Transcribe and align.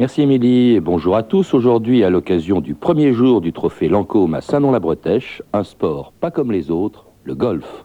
Merci 0.00 0.22
Émilie 0.22 0.76
et 0.76 0.80
bonjour 0.80 1.14
à 1.14 1.22
tous. 1.22 1.52
Aujourd'hui, 1.52 2.04
à 2.04 2.08
l'occasion 2.08 2.62
du 2.62 2.72
premier 2.72 3.12
jour 3.12 3.42
du 3.42 3.52
trophée 3.52 3.90
Lancôme 3.90 4.32
à 4.32 4.40
Saint-Nom-la-Bretèche, 4.40 5.42
un 5.52 5.62
sport 5.62 6.14
pas 6.18 6.30
comme 6.30 6.52
les 6.52 6.70
autres, 6.70 7.04
le 7.22 7.34
golf. 7.34 7.84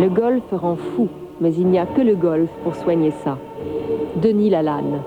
Le 0.00 0.08
golf 0.08 0.44
rend 0.52 0.76
fou, 0.76 1.08
mais 1.40 1.52
il 1.52 1.66
n'y 1.66 1.80
a 1.80 1.86
que 1.86 2.02
le 2.02 2.14
golf 2.14 2.50
pour 2.62 2.76
soigner 2.76 3.10
ça. 3.10 3.36
Denis 4.22 4.50
Lalanne. 4.50 5.02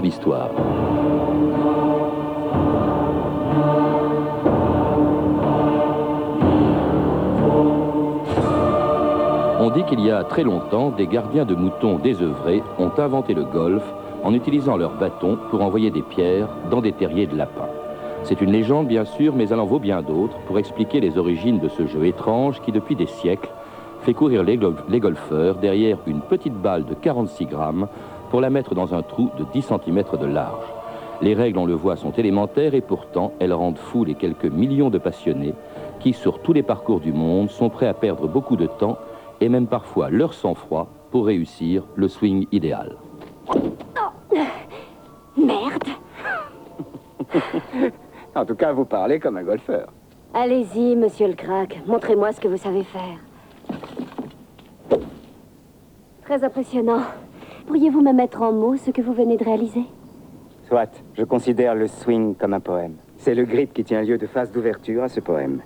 D'histoire. 0.00 0.50
On 9.60 9.70
dit 9.70 9.84
qu'il 9.84 10.00
y 10.00 10.10
a 10.10 10.22
très 10.24 10.44
longtemps, 10.44 10.90
des 10.90 11.06
gardiens 11.06 11.44
de 11.44 11.54
moutons 11.54 11.98
désœuvrés 11.98 12.62
ont 12.78 12.92
inventé 12.98 13.34
le 13.34 13.44
golf 13.44 13.82
en 14.22 14.32
utilisant 14.32 14.76
leurs 14.76 14.94
bâtons 14.94 15.38
pour 15.50 15.62
envoyer 15.62 15.90
des 15.90 16.02
pierres 16.02 16.48
dans 16.70 16.80
des 16.80 16.92
terriers 16.92 17.26
de 17.26 17.36
lapins. 17.36 17.68
C'est 18.22 18.40
une 18.40 18.52
légende 18.52 18.88
bien 18.88 19.04
sûr, 19.04 19.34
mais 19.34 19.48
elle 19.48 19.60
en 19.60 19.66
vaut 19.66 19.78
bien 19.78 20.02
d'autres 20.02 20.36
pour 20.46 20.58
expliquer 20.58 21.00
les 21.00 21.16
origines 21.18 21.58
de 21.58 21.68
ce 21.68 21.86
jeu 21.86 22.06
étrange 22.06 22.60
qui 22.60 22.72
depuis 22.72 22.96
des 22.96 23.06
siècles 23.06 23.50
fait 24.02 24.14
courir 24.14 24.44
les 24.44 25.00
golfeurs 25.00 25.56
derrière 25.56 25.98
une 26.06 26.20
petite 26.20 26.54
balle 26.54 26.84
de 26.84 26.94
46 26.94 27.46
grammes 27.46 27.88
pour 28.30 28.40
la 28.40 28.50
mettre 28.50 28.74
dans 28.74 28.94
un 28.94 29.02
trou 29.02 29.30
de 29.38 29.44
10 29.52 29.62
cm 29.62 30.02
de 30.20 30.26
large. 30.26 30.64
Les 31.22 31.34
règles, 31.34 31.58
on 31.58 31.66
le 31.66 31.74
voit, 31.74 31.96
sont 31.96 32.12
élémentaires 32.12 32.74
et 32.74 32.80
pourtant 32.80 33.32
elles 33.38 33.52
rendent 33.52 33.78
fous 33.78 34.04
les 34.04 34.14
quelques 34.14 34.44
millions 34.44 34.90
de 34.90 34.98
passionnés 34.98 35.54
qui, 36.00 36.12
sur 36.12 36.40
tous 36.40 36.52
les 36.52 36.62
parcours 36.62 37.00
du 37.00 37.12
monde, 37.12 37.50
sont 37.50 37.70
prêts 37.70 37.88
à 37.88 37.94
perdre 37.94 38.28
beaucoup 38.28 38.56
de 38.56 38.66
temps 38.66 38.98
et 39.40 39.48
même 39.48 39.66
parfois 39.66 40.10
leur 40.10 40.34
sang-froid 40.34 40.88
pour 41.10 41.26
réussir 41.26 41.84
le 41.94 42.08
swing 42.08 42.46
idéal. 42.52 42.96
Oh. 43.48 43.56
Merde 45.36 45.84
En 48.34 48.44
tout 48.44 48.54
cas, 48.54 48.72
vous 48.72 48.84
parlez 48.84 49.18
comme 49.18 49.36
un 49.38 49.42
golfeur. 49.42 49.88
Allez-y, 50.34 50.96
monsieur 50.96 51.28
le 51.28 51.34
crack. 51.34 51.80
Montrez-moi 51.86 52.32
ce 52.32 52.40
que 52.40 52.48
vous 52.48 52.58
savez 52.58 52.84
faire. 52.84 53.18
Très 56.22 56.44
impressionnant. 56.44 57.00
Pourriez-vous 57.66 58.00
me 58.00 58.12
mettre 58.12 58.42
en 58.42 58.52
mots 58.52 58.76
ce 58.76 58.92
que 58.92 59.02
vous 59.02 59.12
venez 59.12 59.36
de 59.36 59.44
réaliser? 59.44 59.82
Soit, 60.68 61.02
je 61.14 61.24
considère 61.24 61.74
le 61.74 61.88
swing 61.88 62.36
comme 62.36 62.54
un 62.54 62.60
poème. 62.60 62.94
C'est 63.18 63.34
le 63.34 63.44
grip 63.44 63.72
qui 63.72 63.82
tient 63.82 64.02
lieu 64.02 64.18
de 64.18 64.26
phase 64.26 64.52
d'ouverture 64.52 65.02
à 65.02 65.08
ce 65.08 65.20
poème. 65.20 65.62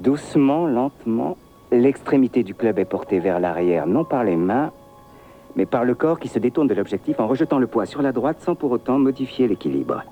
Doucement, 0.00 0.66
lentement, 0.66 1.36
l'extrémité 1.70 2.42
du 2.42 2.54
club 2.54 2.78
est 2.78 2.86
portée 2.86 3.18
vers 3.18 3.40
l'arrière, 3.40 3.86
non 3.86 4.04
par 4.04 4.24
les 4.24 4.36
mains, 4.36 4.70
mais 5.54 5.66
par 5.66 5.84
le 5.84 5.94
corps 5.94 6.18
qui 6.18 6.28
se 6.28 6.38
détourne 6.38 6.66
de 6.66 6.74
l'objectif 6.74 7.20
en 7.20 7.26
rejetant 7.26 7.58
le 7.58 7.66
poids 7.66 7.84
sur 7.84 8.00
la 8.00 8.12
droite 8.12 8.40
sans 8.40 8.54
pour 8.54 8.70
autant 8.70 8.98
modifier 8.98 9.48
l'équilibre. 9.48 10.04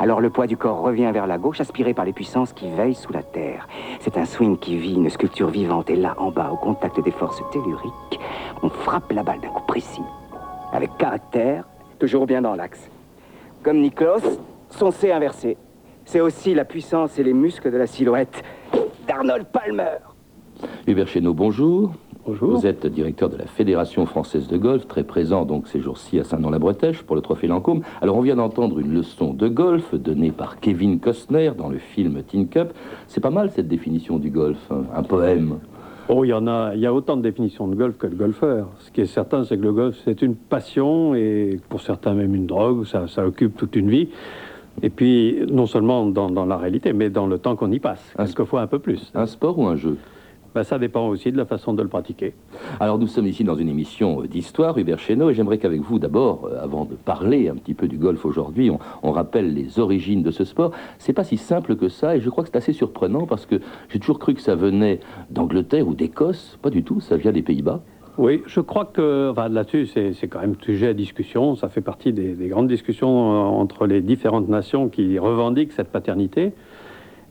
Alors 0.00 0.20
le 0.20 0.30
poids 0.30 0.48
du 0.48 0.56
corps 0.56 0.80
revient 0.80 1.10
vers 1.12 1.28
la 1.28 1.38
gauche, 1.38 1.60
aspiré 1.60 1.94
par 1.94 2.04
les 2.04 2.12
puissances 2.12 2.52
qui 2.52 2.68
veillent 2.68 2.96
sous 2.96 3.12
la 3.12 3.22
terre. 3.22 3.68
C'est 4.00 4.18
un 4.18 4.24
swing 4.24 4.58
qui 4.58 4.76
vit, 4.76 4.94
une 4.94 5.08
sculpture 5.08 5.50
vivante, 5.50 5.88
et 5.88 5.96
là, 5.96 6.16
en 6.18 6.32
bas, 6.32 6.50
au 6.50 6.56
contact 6.56 7.00
des 7.00 7.12
forces 7.12 7.42
telluriques, 7.52 8.20
on 8.62 8.70
frappe 8.70 9.12
la 9.12 9.22
balle 9.22 9.40
d'un 9.40 9.48
coup 9.48 9.62
précis, 9.68 10.02
avec 10.74 10.96
caractère, 10.98 11.64
toujours 12.00 12.26
bien 12.26 12.42
dans 12.42 12.56
l'axe. 12.56 12.90
Comme 13.62 13.80
Niklos, 13.80 14.40
son 14.70 14.90
C 14.90 15.12
inversé. 15.12 15.56
C'est 16.04 16.20
aussi 16.20 16.52
la 16.52 16.64
puissance 16.64 17.18
et 17.18 17.22
les 17.22 17.32
muscles 17.32 17.70
de 17.70 17.76
la 17.76 17.86
silhouette 17.86 18.42
d'Arnold 19.06 19.46
Palmer. 19.46 19.98
Hubert 20.86 21.06
Chéneau, 21.06 21.32
bonjour. 21.32 21.92
Bonjour. 22.26 22.58
Vous 22.58 22.66
êtes 22.66 22.86
directeur 22.86 23.28
de 23.28 23.36
la 23.36 23.46
Fédération 23.46 24.04
française 24.06 24.48
de 24.48 24.56
golf, 24.56 24.88
très 24.88 25.04
présent 25.04 25.44
donc 25.44 25.68
ces 25.68 25.78
jours-ci 25.80 26.18
à 26.18 26.24
Saint-Nom-la-Bretèche 26.24 27.02
pour 27.02 27.16
le 27.16 27.22
Trophée 27.22 27.46
Lancôme. 27.46 27.82
Alors 28.00 28.16
on 28.16 28.22
vient 28.22 28.36
d'entendre 28.36 28.80
une 28.80 28.92
leçon 28.92 29.32
de 29.32 29.46
golf 29.46 29.94
donnée 29.94 30.32
par 30.32 30.58
Kevin 30.58 30.98
Costner 30.98 31.52
dans 31.56 31.68
le 31.68 31.78
film 31.78 32.22
Teen 32.22 32.48
Cup. 32.48 32.72
C'est 33.06 33.20
pas 33.20 33.30
mal 33.30 33.50
cette 33.50 33.68
définition 33.68 34.18
du 34.18 34.30
golf, 34.30 34.58
hein, 34.70 34.84
un 34.94 35.02
poème. 35.02 35.60
Oh, 36.08 36.22
il 36.22 36.28
y 36.28 36.32
en 36.34 36.46
a, 36.46 36.72
il 36.74 36.80
y 36.80 36.86
a 36.86 36.92
autant 36.92 37.16
de 37.16 37.22
définitions 37.22 37.66
de 37.66 37.74
golf 37.74 37.96
que 37.96 38.06
de 38.06 38.14
golfeur. 38.14 38.68
Ce 38.80 38.90
qui 38.90 39.00
est 39.00 39.06
certain, 39.06 39.44
c'est 39.44 39.56
que 39.56 39.62
le 39.62 39.72
golf, 39.72 39.96
c'est 40.04 40.20
une 40.20 40.34
passion 40.34 41.14
et 41.14 41.58
pour 41.70 41.80
certains 41.80 42.12
même 42.12 42.34
une 42.34 42.46
drogue, 42.46 42.84
ça, 42.84 43.08
ça 43.08 43.26
occupe 43.26 43.56
toute 43.56 43.74
une 43.74 43.88
vie. 43.88 44.08
Et 44.82 44.90
puis, 44.90 45.38
non 45.50 45.66
seulement 45.66 46.04
dans, 46.06 46.28
dans 46.28 46.44
la 46.44 46.58
réalité, 46.58 46.92
mais 46.92 47.08
dans 47.08 47.26
le 47.26 47.38
temps 47.38 47.56
qu'on 47.56 47.72
y 47.72 47.78
passe. 47.78 48.12
Quelquefois 48.16 48.60
un 48.60 48.66
peu 48.66 48.80
plus. 48.80 49.10
Un 49.14 49.26
sport 49.26 49.58
ou 49.58 49.66
un 49.66 49.76
jeu? 49.76 49.96
Ben, 50.54 50.62
ça 50.62 50.78
dépend 50.78 51.08
aussi 51.08 51.32
de 51.32 51.36
la 51.36 51.46
façon 51.46 51.74
de 51.74 51.82
le 51.82 51.88
pratiquer. 51.88 52.32
Alors 52.78 52.96
nous 52.96 53.08
sommes 53.08 53.26
ici 53.26 53.42
dans 53.42 53.56
une 53.56 53.68
émission 53.68 54.22
euh, 54.22 54.28
d'histoire, 54.28 54.78
Hubert 54.78 55.00
Chéneau, 55.00 55.30
et 55.30 55.34
j'aimerais 55.34 55.58
qu'avec 55.58 55.80
vous 55.80 55.98
d'abord, 55.98 56.44
euh, 56.46 56.62
avant 56.62 56.84
de 56.84 56.94
parler 56.94 57.48
un 57.48 57.56
petit 57.56 57.74
peu 57.74 57.88
du 57.88 57.98
golf 57.98 58.24
aujourd'hui, 58.24 58.70
on, 58.70 58.78
on 59.02 59.10
rappelle 59.10 59.52
les 59.52 59.80
origines 59.80 60.22
de 60.22 60.30
ce 60.30 60.44
sport. 60.44 60.70
C'est 60.98 61.12
pas 61.12 61.24
si 61.24 61.38
simple 61.38 61.74
que 61.74 61.88
ça, 61.88 62.16
et 62.16 62.20
je 62.20 62.30
crois 62.30 62.44
que 62.44 62.50
c'est 62.50 62.56
assez 62.56 62.72
surprenant 62.72 63.26
parce 63.26 63.46
que 63.46 63.56
j'ai 63.88 63.98
toujours 63.98 64.20
cru 64.20 64.34
que 64.34 64.40
ça 64.40 64.54
venait 64.54 65.00
d'Angleterre 65.28 65.88
ou 65.88 65.94
d'Écosse. 65.94 66.56
Pas 66.62 66.70
du 66.70 66.84
tout, 66.84 67.00
ça 67.00 67.16
vient 67.16 67.32
des 67.32 67.42
Pays-Bas. 67.42 67.80
Oui, 68.16 68.42
je 68.46 68.60
crois 68.60 68.84
que 68.84 69.30
enfin, 69.32 69.48
là-dessus, 69.48 69.86
c'est 69.86 70.28
quand 70.28 70.40
même 70.40 70.54
sujet 70.62 70.86
à 70.86 70.94
discussion. 70.94 71.56
Ça 71.56 71.68
fait 71.68 71.80
partie 71.80 72.12
des, 72.12 72.34
des 72.34 72.46
grandes 72.46 72.68
discussions 72.68 73.32
euh, 73.32 73.38
entre 73.38 73.88
les 73.88 74.02
différentes 74.02 74.48
nations 74.48 74.88
qui 74.88 75.18
revendiquent 75.18 75.72
cette 75.72 75.90
paternité. 75.90 76.52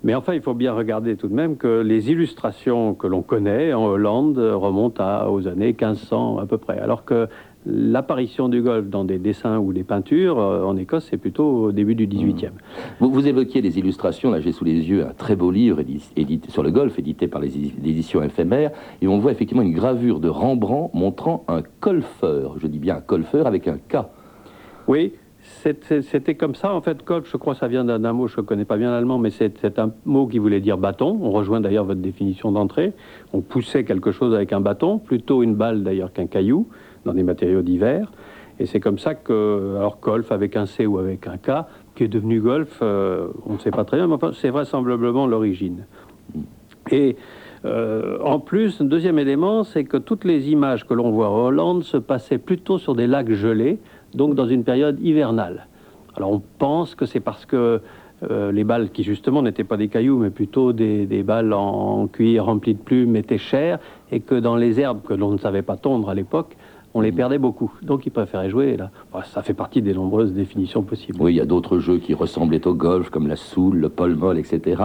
Mais 0.03 0.15
enfin, 0.15 0.33
il 0.33 0.41
faut 0.41 0.53
bien 0.53 0.73
regarder 0.73 1.15
tout 1.15 1.27
de 1.29 1.33
même 1.33 1.55
que 1.55 1.81
les 1.81 2.11
illustrations 2.11 2.93
que 2.93 3.07
l'on 3.07 3.21
connaît 3.21 3.73
en 3.73 3.85
Hollande 3.85 4.37
remontent 4.37 5.01
à- 5.03 5.29
aux 5.29 5.47
années 5.47 5.67
1500 5.73 6.39
à 6.39 6.45
peu 6.45 6.57
près. 6.57 6.77
Alors 6.79 7.05
que 7.05 7.27
l'apparition 7.65 8.49
du 8.49 8.61
golf 8.61 8.87
dans 8.89 9.05
des 9.05 9.17
dessins 9.17 9.57
ou 9.59 9.71
des 9.71 9.85
peintures 9.85 10.37
euh, 10.39 10.65
en 10.65 10.75
Écosse, 10.75 11.07
c'est 11.09 11.15
plutôt 11.17 11.45
au 11.67 11.71
début 11.71 11.95
du 11.95 12.05
18e. 12.07 12.49
Vous, 12.99 13.09
vous 13.09 13.25
évoquiez 13.25 13.61
les 13.61 13.79
illustrations, 13.79 14.31
là 14.31 14.41
j'ai 14.41 14.51
sous 14.51 14.65
les 14.65 14.73
yeux 14.89 15.05
un 15.05 15.13
très 15.13 15.37
beau 15.37 15.49
livre 15.51 15.79
sur 16.49 16.63
le 16.63 16.71
golf, 16.71 16.99
édité 16.99 17.27
par 17.29 17.39
les 17.39 17.55
édi- 17.57 17.73
éditions 17.85 18.21
éphémères, 18.21 18.71
et 19.01 19.07
on 19.07 19.19
voit 19.19 19.31
effectivement 19.31 19.63
une 19.63 19.71
gravure 19.73 20.19
de 20.19 20.27
Rembrandt 20.27 20.91
montrant 20.93 21.45
un 21.47 21.61
golfeur, 21.81 22.55
je 22.59 22.67
dis 22.67 22.79
bien 22.79 22.97
un 22.97 23.03
golfeur 23.07 23.47
avec 23.47 23.69
un 23.69 23.77
K. 23.77 24.07
Oui, 24.89 25.13
c'était 25.43 26.35
comme 26.35 26.55
ça. 26.55 26.73
En 26.73 26.81
fait, 26.81 27.03
golf, 27.05 27.29
je 27.29 27.37
crois, 27.37 27.53
ça 27.53 27.67
vient 27.67 27.83
d'un 27.83 28.13
mot, 28.13 28.27
je 28.27 28.39
ne 28.39 28.45
connais 28.45 28.65
pas 28.65 28.77
bien 28.77 28.91
l'allemand, 28.91 29.17
mais 29.17 29.29
c'est 29.29 29.77
un 29.77 29.91
mot 30.05 30.25
qui 30.27 30.39
voulait 30.39 30.61
dire 30.61 30.77
bâton. 30.77 31.19
On 31.21 31.31
rejoint 31.31 31.59
d'ailleurs 31.59 31.85
votre 31.85 32.01
définition 32.01 32.51
d'entrée. 32.51 32.93
On 33.33 33.41
poussait 33.41 33.83
quelque 33.83 34.11
chose 34.11 34.33
avec 34.33 34.53
un 34.53 34.61
bâton, 34.61 34.99
plutôt 34.99 35.43
une 35.43 35.55
balle 35.55 35.83
d'ailleurs 35.83 36.13
qu'un 36.13 36.27
caillou, 36.27 36.67
dans 37.05 37.13
des 37.13 37.23
matériaux 37.23 37.61
divers. 37.61 38.11
Et 38.59 38.65
c'est 38.65 38.79
comme 38.79 38.99
ça 38.99 39.15
que, 39.15 39.75
alors 39.77 39.97
golf 40.01 40.31
avec 40.31 40.55
un 40.55 40.65
C 40.65 40.85
ou 40.85 40.97
avec 40.97 41.27
un 41.27 41.37
K, 41.37 41.65
qui 41.95 42.05
est 42.05 42.07
devenu 42.07 42.39
golf, 42.39 42.79
euh, 42.81 43.27
on 43.45 43.53
ne 43.53 43.57
sait 43.59 43.71
pas 43.71 43.83
très 43.83 43.97
bien, 43.97 44.07
mais 44.07 44.15
c'est 44.33 44.49
vraisemblablement 44.49 45.27
l'origine. 45.27 45.85
Et 46.91 47.15
euh, 47.65 48.17
en 48.23 48.39
plus, 48.39 48.81
un 48.81 48.85
deuxième 48.85 49.19
élément, 49.19 49.63
c'est 49.63 49.85
que 49.85 49.97
toutes 49.97 50.23
les 50.25 50.49
images 50.49 50.85
que 50.85 50.93
l'on 50.93 51.11
voit 51.11 51.29
en 51.29 51.45
Hollande 51.45 51.83
se 51.83 51.97
passaient 51.97 52.37
plutôt 52.37 52.77
sur 52.77 52.95
des 52.95 53.07
lacs 53.07 53.31
gelés, 53.31 53.79
donc 54.15 54.35
dans 54.35 54.47
une 54.47 54.63
période 54.63 54.99
hivernale. 55.01 55.67
Alors 56.15 56.31
on 56.31 56.41
pense 56.59 56.95
que 56.95 57.05
c'est 57.05 57.19
parce 57.19 57.45
que 57.45 57.81
euh, 58.29 58.51
les 58.51 58.63
balles 58.63 58.91
qui 58.91 59.03
justement 59.03 59.41
n'étaient 59.41 59.63
pas 59.63 59.77
des 59.77 59.87
cailloux, 59.87 60.17
mais 60.17 60.29
plutôt 60.29 60.71
des, 60.71 61.23
balles 61.23 61.53
en, 61.53 62.01
en 62.01 62.07
cuir 62.07 62.45
remplies 62.45 62.75
de 62.75 62.79
plumes 62.79 63.15
étaient 63.15 63.37
chères, 63.37 63.79
et 64.11 64.19
que 64.19 64.35
dans 64.35 64.55
les 64.55 64.79
herbes 64.79 65.01
que 65.03 65.13
l'on 65.13 65.31
ne 65.31 65.37
savait 65.37 65.61
pas 65.61 65.75
tondre 65.75 66.09
à 66.09 66.13
l'époque, 66.13 66.55
on 66.93 67.01
les 67.01 67.11
perdait 67.11 67.37
beaucoup. 67.39 67.71
Donc 67.81 68.05
ils 68.05 68.11
préféraient 68.11 68.49
jouer 68.49 68.77
là. 68.77 68.91
Enfin, 69.11 69.23
ça 69.25 69.41
fait 69.41 69.53
partie 69.53 69.81
des 69.81 69.93
nombreuses 69.93 70.33
définitions 70.33 70.83
possibles. 70.83 71.17
Oui, 71.21 71.33
il 71.33 71.37
y 71.37 71.41
a 71.41 71.45
d'autres 71.45 71.79
jeux 71.79 71.97
qui 71.97 72.13
ressemblaient 72.13 72.65
au 72.67 72.73
golf, 72.73 73.09
comme 73.09 73.27
la 73.27 73.35
soule, 73.35 73.77
le 73.77 73.89
pole 73.89 74.15
moll, 74.15 74.37
etc. 74.37 74.81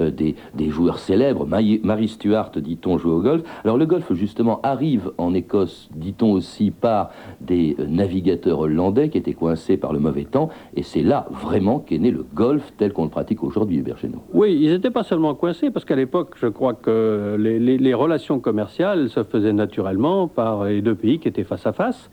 Euh, 0.00 0.10
des, 0.10 0.34
des 0.54 0.68
joueurs 0.70 0.98
célèbres, 0.98 1.46
Marie, 1.46 1.80
Marie 1.84 2.08
Stuart, 2.08 2.50
dit-on, 2.56 2.98
joue 2.98 3.10
au 3.12 3.20
golf. 3.20 3.42
Alors 3.64 3.76
le 3.78 3.86
golf, 3.86 4.12
justement, 4.12 4.60
arrive 4.62 5.10
en 5.18 5.34
Écosse, 5.34 5.88
dit-on 5.94 6.32
aussi, 6.32 6.70
par 6.70 7.10
des 7.40 7.76
euh, 7.78 7.86
navigateurs 7.86 8.58
hollandais 8.60 9.08
qui 9.08 9.18
étaient 9.18 9.32
coincés 9.34 9.76
par 9.76 9.92
le 9.92 9.98
mauvais 10.00 10.24
temps. 10.24 10.48
Et 10.74 10.82
c'est 10.82 11.02
là, 11.02 11.26
vraiment, 11.30 11.78
qu'est 11.78 11.98
né 11.98 12.10
le 12.10 12.24
golf 12.34 12.72
tel 12.76 12.92
qu'on 12.92 13.04
le 13.04 13.10
pratique 13.10 13.42
aujourd'hui, 13.44 13.78
Hubert. 13.78 13.96
Oui, 14.32 14.58
ils 14.60 14.70
n'étaient 14.70 14.90
pas 14.90 15.02
seulement 15.04 15.34
coincés, 15.34 15.70
parce 15.70 15.84
qu'à 15.84 15.94
l'époque, 15.96 16.34
je 16.40 16.46
crois 16.48 16.74
que 16.74 17.36
les, 17.38 17.58
les- 17.58 17.78
les 17.78 17.94
relations 17.94 18.40
commerciales 18.40 19.08
se 19.10 19.22
faisaient 19.22 19.52
naturellement 19.52 20.28
par 20.28 20.64
les 20.64 20.82
deux 20.82 20.94
pays 20.94 21.18
qui 21.18 21.28
étaient 21.28 21.44
face 21.52 21.66
à 21.66 21.72
face. 21.72 22.10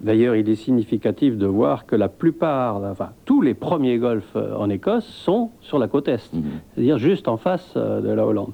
D'ailleurs, 0.00 0.36
il 0.36 0.48
est 0.48 0.54
significatif 0.54 1.36
de 1.36 1.46
voir 1.46 1.84
que 1.84 1.96
la 1.96 2.08
plupart, 2.08 2.76
enfin 2.84 3.10
tous 3.24 3.42
les 3.42 3.54
premiers 3.54 3.98
golfs 3.98 4.36
euh, 4.36 4.54
en 4.56 4.70
Écosse 4.70 5.04
sont 5.06 5.50
sur 5.60 5.78
la 5.80 5.88
côte 5.88 6.06
est, 6.06 6.32
Mhm. 6.32 6.42
c'est-à-dire 6.74 6.98
juste 6.98 7.26
en 7.26 7.36
face 7.36 7.74
euh, 7.76 8.00
de 8.00 8.10
la 8.10 8.24
Hollande. 8.24 8.52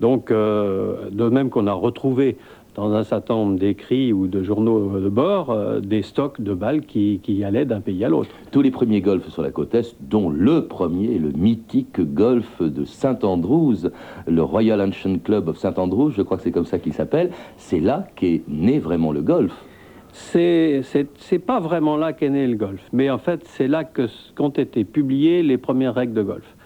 Donc, 0.00 0.32
euh, 0.32 1.08
de 1.12 1.28
même 1.28 1.50
qu'on 1.50 1.68
a 1.68 1.72
retrouvé 1.72 2.36
dans 2.74 2.94
un 2.94 3.04
certain 3.04 3.34
nombre 3.34 3.58
d'écrits 3.58 4.12
ou 4.12 4.26
de 4.26 4.42
journaux 4.42 4.98
de 4.98 5.08
bord 5.08 5.50
euh, 5.50 5.80
des 5.80 6.02
stocks 6.02 6.40
de 6.40 6.54
balles 6.54 6.82
qui, 6.82 7.20
qui 7.22 7.44
allaient 7.44 7.64
d'un 7.64 7.80
pays 7.80 8.04
à 8.04 8.08
l'autre. 8.08 8.30
Tous 8.50 8.62
les 8.62 8.70
premiers 8.70 9.00
golfs 9.00 9.28
sur 9.28 9.42
la 9.42 9.50
côte 9.50 9.74
Est, 9.74 9.96
dont 10.00 10.30
le 10.30 10.66
premier, 10.66 11.18
le 11.18 11.30
mythique 11.32 12.00
golf 12.00 12.62
de 12.62 12.84
Saint-Andrews, 12.84 13.90
le 14.26 14.42
Royal 14.42 14.80
Ancient 14.80 15.18
Club 15.18 15.48
of 15.48 15.58
Saint 15.58 15.74
Andrews, 15.76 16.10
je 16.10 16.22
crois 16.22 16.36
que 16.36 16.42
c'est 16.42 16.52
comme 16.52 16.66
ça 16.66 16.78
qu'il 16.78 16.92
s'appelle, 16.94 17.30
c'est 17.56 17.80
là 17.80 18.06
qu'est 18.16 18.42
né 18.48 18.78
vraiment 18.78 19.12
le 19.12 19.20
golf. 19.22 19.52
C'est 20.12 20.82
pas 21.46 21.58
vraiment 21.58 21.96
là 21.96 22.12
qu'est 22.12 22.28
né 22.28 22.46
le 22.46 22.56
golf, 22.56 22.82
mais 22.92 23.08
en 23.08 23.18
fait, 23.18 23.44
c'est 23.46 23.66
là 23.66 23.84
que 23.84 24.06
qu'ont 24.34 24.50
été 24.50 24.84
publiées 24.84 25.42
les 25.42 25.56
premières 25.56 25.94
règles 25.94 26.12
de 26.12 26.22
golf. 26.22 26.56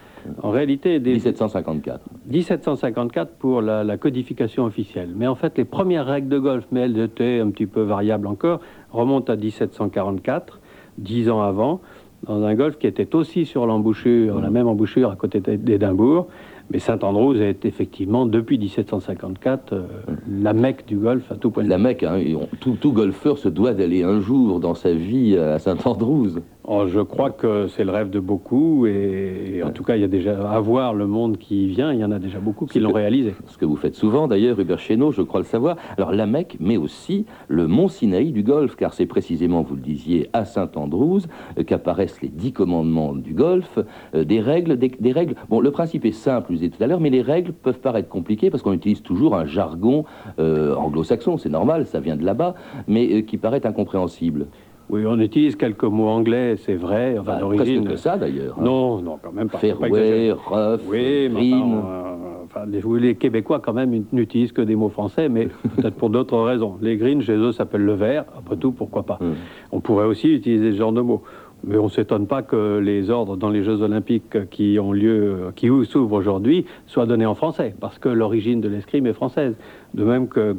En 0.42 0.50
réalité, 0.50 0.98
dès 1.00 1.12
1754. 1.12 2.00
1754 2.28 3.32
pour 3.38 3.62
la, 3.62 3.84
la 3.84 3.96
codification 3.96 4.64
officielle. 4.64 5.10
Mais 5.16 5.26
en 5.26 5.34
fait, 5.34 5.56
les 5.58 5.64
premières 5.64 6.06
règles 6.06 6.28
de 6.28 6.38
golf, 6.38 6.64
mais 6.72 6.80
elles 6.80 6.98
étaient 6.98 7.40
un 7.40 7.50
petit 7.50 7.66
peu 7.66 7.82
variables 7.82 8.26
encore, 8.26 8.60
remontent 8.92 9.32
à 9.32 9.36
1744, 9.36 10.60
dix 10.98 11.28
ans 11.30 11.42
avant, 11.42 11.80
dans 12.26 12.42
un 12.44 12.54
golf 12.54 12.78
qui 12.78 12.86
était 12.86 13.14
aussi 13.14 13.44
sur 13.44 13.66
l'embouchure, 13.66 14.40
la 14.40 14.50
même 14.50 14.66
embouchure 14.66 15.10
à 15.10 15.16
côté 15.16 15.40
d'Édimbourg. 15.40 16.26
Mais 16.72 16.80
Saint-Andrews 16.80 17.40
est 17.40 17.64
effectivement, 17.64 18.26
depuis 18.26 18.58
1754, 18.58 19.72
euh, 19.72 19.82
la 20.28 20.52
mecque 20.52 20.84
du 20.84 20.96
golf 20.96 21.30
à 21.30 21.36
tout 21.36 21.52
point 21.52 21.62
de 21.62 21.68
La 21.68 21.76
vue. 21.76 21.84
Mecque, 21.84 22.02
hein, 22.02 22.18
on- 22.34 22.48
tout, 22.56 22.76
tout 22.80 22.90
golfeur 22.90 23.38
se 23.38 23.48
doit 23.48 23.72
d'aller 23.72 24.02
un 24.02 24.18
jour 24.18 24.58
dans 24.58 24.74
sa 24.74 24.92
vie 24.92 25.36
à 25.36 25.60
Saint-Andrews. 25.60 26.40
Oh, 26.68 26.88
je 26.88 26.98
crois 26.98 27.30
que 27.30 27.68
c'est 27.68 27.84
le 27.84 27.92
rêve 27.92 28.10
de 28.10 28.18
beaucoup, 28.18 28.86
et, 28.86 29.52
et 29.54 29.62
en 29.62 29.70
tout 29.70 29.84
cas, 29.84 29.94
il 29.94 30.00
y 30.00 30.04
a 30.04 30.08
déjà, 30.08 30.50
à 30.50 30.58
voir 30.58 30.94
le 30.94 31.06
monde 31.06 31.38
qui 31.38 31.68
vient, 31.68 31.92
il 31.92 32.00
y 32.00 32.04
en 32.04 32.10
a 32.10 32.18
déjà 32.18 32.40
beaucoup 32.40 32.66
qui 32.66 32.80
l'ont 32.80 32.92
réalisé. 32.92 33.36
Ce 33.46 33.56
que 33.56 33.64
vous 33.64 33.76
faites 33.76 33.94
souvent 33.94 34.26
d'ailleurs, 34.26 34.58
Hubert 34.58 34.80
Chénaud, 34.80 35.12
je 35.12 35.22
crois 35.22 35.38
le 35.38 35.46
savoir. 35.46 35.76
Alors 35.96 36.10
la 36.10 36.26
Mecque, 36.26 36.56
mais 36.58 36.76
aussi 36.76 37.24
le 37.46 37.68
mont 37.68 37.86
Sinaï 37.86 38.32
du 38.32 38.42
golf, 38.42 38.74
car 38.74 38.94
c'est 38.94 39.06
précisément, 39.06 39.62
vous 39.62 39.76
le 39.76 39.80
disiez, 39.80 40.28
à 40.32 40.44
Saint-Andrews 40.44 41.20
euh, 41.56 41.62
qu'apparaissent 41.62 42.20
les 42.20 42.30
dix 42.30 42.50
commandements 42.50 43.14
du 43.14 43.32
golf, 43.32 43.78
euh, 44.16 44.24
des 44.24 44.40
règles, 44.40 44.76
des, 44.76 44.88
des 44.88 45.12
règles. 45.12 45.36
Bon, 45.48 45.60
le 45.60 45.70
principe 45.70 46.04
est 46.04 46.10
simple, 46.10 46.48
vous 46.48 46.54
disais 46.54 46.70
tout 46.70 46.82
à 46.82 46.88
l'heure, 46.88 46.98
mais 46.98 47.10
les 47.10 47.22
règles 47.22 47.52
peuvent 47.52 47.78
paraître 47.78 48.08
compliquées 48.08 48.50
parce 48.50 48.64
qu'on 48.64 48.72
utilise 48.72 49.02
toujours 49.02 49.36
un 49.36 49.46
jargon 49.46 50.04
euh, 50.40 50.74
anglo-saxon, 50.74 51.38
c'est 51.38 51.48
normal, 51.48 51.86
ça 51.86 52.00
vient 52.00 52.16
de 52.16 52.24
là-bas, 52.24 52.56
mais 52.88 53.22
qui 53.22 53.36
paraît 53.36 53.64
incompréhensible. 53.64 54.48
Oui, 54.88 55.04
on 55.06 55.18
utilise 55.18 55.56
quelques 55.56 55.84
mots 55.84 56.06
anglais, 56.08 56.56
c'est 56.58 56.76
vrai, 56.76 57.16
enfin 57.18 57.32
Bah, 57.34 57.40
d'origine. 57.40 57.84
presque 57.84 57.90
que 57.90 57.96
ça 57.96 58.16
d'ailleurs. 58.16 58.54
hein. 58.58 58.62
Non, 58.64 59.00
non, 59.02 59.18
quand 59.22 59.32
même 59.32 59.48
pas. 59.48 59.58
Fairway, 59.58 60.30
rough, 60.32 60.80
Oui, 60.88 61.28
mais 61.28 61.50
green. 61.50 61.54
enfin, 61.74 61.88
euh, 61.88 62.44
enfin, 62.44 62.60
les, 63.00 63.14
Québécois, 63.16 63.58
quand 63.58 63.72
même, 63.72 64.04
n'utilisent 64.12 64.52
que 64.52 64.62
des 64.62 64.76
mots 64.76 64.88
français, 64.88 65.28
mais 65.28 65.46
peut-être 65.76 65.96
pour 65.96 66.10
d'autres 66.10 66.38
raisons. 66.38 66.76
Les 66.80 66.96
greens, 66.96 67.20
chez 67.22 67.34
eux, 67.36 67.50
s'appellent 67.52 67.84
le 67.84 67.94
vert. 67.94 68.24
Après 68.38 68.56
tout, 68.56 68.70
pourquoi 68.70 69.02
pas? 69.02 69.18
Hum. 69.20 69.34
On 69.72 69.80
pourrait 69.80 70.06
aussi 70.06 70.28
utiliser 70.32 70.70
ce 70.72 70.76
genre 70.76 70.92
de 70.92 71.00
mots. 71.00 71.22
Mais 71.64 71.78
on 71.78 71.84
ne 71.84 71.88
s'étonne 71.88 72.26
pas 72.28 72.42
que 72.42 72.78
les 72.78 73.10
ordres 73.10 73.36
dans 73.36 73.48
les 73.50 73.64
Jeux 73.64 73.80
Olympiques 73.82 74.48
qui 74.50 74.78
ont 74.78 74.92
lieu, 74.92 75.46
qui 75.56 75.68
s'ouvrent 75.84 76.12
aujourd'hui, 76.12 76.64
soient 76.86 77.06
donnés 77.06 77.26
en 77.26 77.34
français, 77.34 77.74
parce 77.80 77.98
que 77.98 78.08
l'origine 78.10 78.60
de 78.60 78.68
l'escrime 78.68 79.06
est 79.06 79.14
française. 79.14 79.56
De 79.94 80.04
même 80.04 80.28
que 80.28 80.56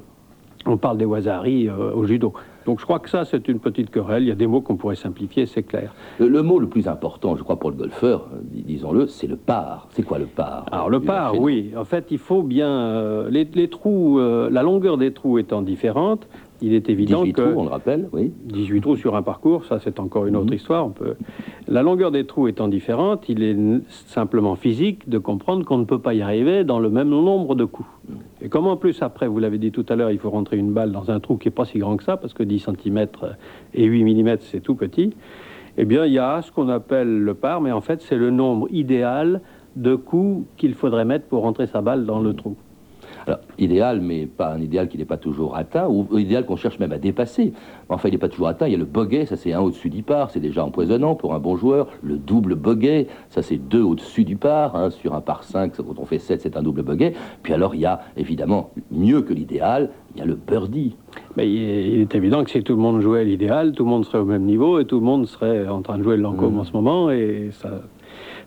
on 0.65 0.75
parle 0.75 0.97
des 0.97 1.05
wasaris 1.05 1.69
euh, 1.69 1.93
au 1.93 2.03
judo. 2.05 2.33
Donc 2.67 2.81
je 2.81 2.83
crois 2.85 2.99
que 2.99 3.09
ça, 3.09 3.23
c'est 3.23 3.47
une 3.47 3.59
petite 3.59 3.89
querelle. 3.89 4.23
Il 4.23 4.27
y 4.27 4.31
a 4.31 4.35
des 4.35 4.45
mots 4.45 4.59
qu'on 4.59 4.75
pourrait 4.75 4.97
simplifier, 4.97 5.45
c'est 5.45 5.63
clair. 5.63 5.93
Le, 6.19 6.27
le 6.27 6.43
mot 6.43 6.59
le 6.59 6.67
plus 6.67 6.89
important, 6.89 7.37
je 7.37 7.43
crois, 7.43 7.55
pour 7.55 7.69
le 7.71 7.77
golfeur, 7.77 8.27
euh, 8.33 8.39
dis- 8.43 8.61
disons-le, 8.61 9.07
c'est 9.07 9.25
le 9.25 9.37
par. 9.37 9.87
C'est 9.91 10.03
quoi 10.03 10.19
le 10.19 10.25
par? 10.25 10.65
Alors 10.69 10.89
le 10.89 10.99
par, 10.99 11.39
oui. 11.39 11.71
En 11.77 11.85
fait, 11.85 12.07
il 12.11 12.17
faut 12.17 12.43
bien 12.43 12.67
euh, 12.69 13.29
les, 13.29 13.45
les 13.45 13.69
trous, 13.69 14.19
euh, 14.19 14.49
la 14.51 14.63
longueur 14.63 14.97
des 14.97 15.13
trous 15.13 15.37
étant 15.37 15.61
différente, 15.61 16.27
il 16.61 16.73
est 16.73 16.89
évident 16.89 17.21
18 17.21 17.33
que 17.33 17.41
trous, 17.41 17.59
on 17.61 17.63
le 17.63 17.69
rappelle, 17.69 18.09
oui. 18.11 18.33
18 18.43 18.81
trous 18.81 18.97
sur 18.97 19.15
un 19.15 19.21
parcours, 19.21 19.63
ça 19.63 19.79
c'est 19.81 19.97
encore 20.01 20.25
une 20.25 20.35
autre 20.35 20.47
Mhm. 20.47 20.53
histoire. 20.53 20.85
On 20.85 20.89
peut... 20.89 21.13
La 21.69 21.83
longueur 21.83 22.11
des 22.11 22.25
trous 22.25 22.49
étant 22.49 22.67
différente, 22.67 23.29
il 23.29 23.43
est 23.43 23.55
simplement 24.07 24.55
physique 24.55 25.07
de 25.07 25.19
comprendre 25.19 25.63
qu'on 25.63 25.77
ne 25.77 25.85
peut 25.85 25.99
pas 25.99 26.13
y 26.13 26.21
arriver 26.21 26.65
dans 26.65 26.79
le 26.81 26.89
même 26.89 27.09
nombre 27.09 27.55
de 27.55 27.63
coups. 27.63 27.87
Et 28.41 28.49
comme 28.49 28.67
en 28.67 28.77
plus 28.77 29.01
après, 29.01 29.27
vous 29.27 29.39
l'avez 29.39 29.57
dit 29.57 29.71
tout 29.71 29.85
à 29.89 29.95
l'heure, 29.95 30.11
il 30.11 30.19
faut 30.19 30.29
rentrer 30.29 30.57
une 30.57 30.71
balle 30.71 30.91
dans 30.91 31.09
un 31.09 31.19
trou 31.19 31.37
qui 31.37 31.47
n'est 31.47 31.53
pas 31.53 31.65
si 31.65 31.79
grand 31.79 31.97
que 31.97 32.03
ça, 32.03 32.17
parce 32.17 32.33
que 32.33 32.43
10 32.43 32.67
cm 32.83 33.07
et 33.73 33.85
8 33.85 34.03
mm 34.03 34.37
c'est 34.41 34.61
tout 34.61 34.75
petit, 34.75 35.15
eh 35.77 35.85
bien 35.85 36.05
il 36.05 36.13
y 36.13 36.19
a 36.19 36.41
ce 36.41 36.51
qu'on 36.51 36.69
appelle 36.69 37.19
le 37.19 37.33
par, 37.33 37.61
mais 37.61 37.71
en 37.71 37.81
fait 37.81 38.01
c'est 38.01 38.17
le 38.17 38.29
nombre 38.29 38.67
idéal 38.71 39.41
de 39.75 39.95
coups 39.95 40.45
qu'il 40.57 40.73
faudrait 40.73 41.05
mettre 41.05 41.25
pour 41.25 41.43
rentrer 41.43 41.67
sa 41.67 41.81
balle 41.81 42.05
dans 42.05 42.19
le 42.19 42.33
trou. 42.33 42.55
Alors, 43.27 43.39
idéal, 43.59 43.99
mais 43.99 44.25
pas 44.25 44.53
un 44.53 44.61
idéal 44.61 44.87
qui 44.87 44.97
n'est 44.97 45.03
pas 45.05 45.17
toujours 45.17 45.57
atteint, 45.57 45.87
ou 45.89 46.07
idéal 46.17 46.45
qu'on 46.45 46.55
cherche 46.55 46.79
même 46.79 46.93
à 46.93 46.97
dépasser. 46.97 47.51
Enfin, 47.89 48.07
il 48.07 48.13
n'est 48.13 48.17
pas 48.17 48.29
toujours 48.29 48.47
atteint. 48.47 48.67
Il 48.67 48.71
y 48.71 48.75
a 48.75 48.77
le 48.79 48.85
bogey, 48.85 49.25
ça 49.25 49.35
c'est 49.35 49.51
un 49.51 49.59
au-dessus 49.59 49.89
du 49.89 50.01
par, 50.01 50.31
c'est 50.31 50.39
déjà 50.39 50.63
empoisonnant 50.63 51.15
pour 51.15 51.33
un 51.33 51.39
bon 51.39 51.57
joueur. 51.57 51.87
Le 52.01 52.17
double 52.17 52.55
bogey, 52.55 53.07
ça 53.29 53.41
c'est 53.41 53.57
deux 53.57 53.81
au-dessus 53.81 54.23
du 54.23 54.37
par. 54.37 54.75
hein. 54.77 54.89
Sur 54.91 55.13
un 55.13 55.19
par 55.21 55.43
5, 55.43 55.73
quand 55.75 55.99
on 55.99 56.05
fait 56.05 56.19
7, 56.19 56.39
c'est 56.41 56.55
un 56.55 56.63
double 56.63 56.83
bogey. 56.83 57.13
Puis 57.43 57.53
alors, 57.53 57.75
il 57.75 57.81
y 57.81 57.85
a 57.85 57.99
évidemment, 58.15 58.71
mieux 58.91 59.21
que 59.21 59.33
l'idéal, 59.33 59.89
il 60.15 60.19
y 60.19 60.21
a 60.21 60.25
le 60.25 60.35
birdie. 60.35 60.95
Mais 61.35 61.49
il 61.51 62.01
est, 62.01 62.15
évident 62.15 62.43
que 62.45 62.49
si 62.49 62.63
tout 62.63 62.75
le 62.75 62.81
monde 62.81 63.01
jouait 63.01 63.25
l'idéal, 63.25 63.73
tout 63.73 63.83
le 63.83 63.89
monde 63.89 64.05
serait 64.05 64.19
au 64.19 64.25
même 64.25 64.43
niveau 64.43 64.79
et 64.79 64.85
tout 64.85 64.99
le 64.99 65.05
monde 65.05 65.27
serait 65.27 65.67
en 65.67 65.81
train 65.81 65.97
de 65.97 66.03
jouer 66.03 66.15
le 66.15 66.23
Lancôme 66.23 66.53
Mhm. 66.53 66.59
en 66.59 66.63
ce 66.63 66.71
moment 66.71 67.11
et 67.11 67.49
ça, 67.51 67.81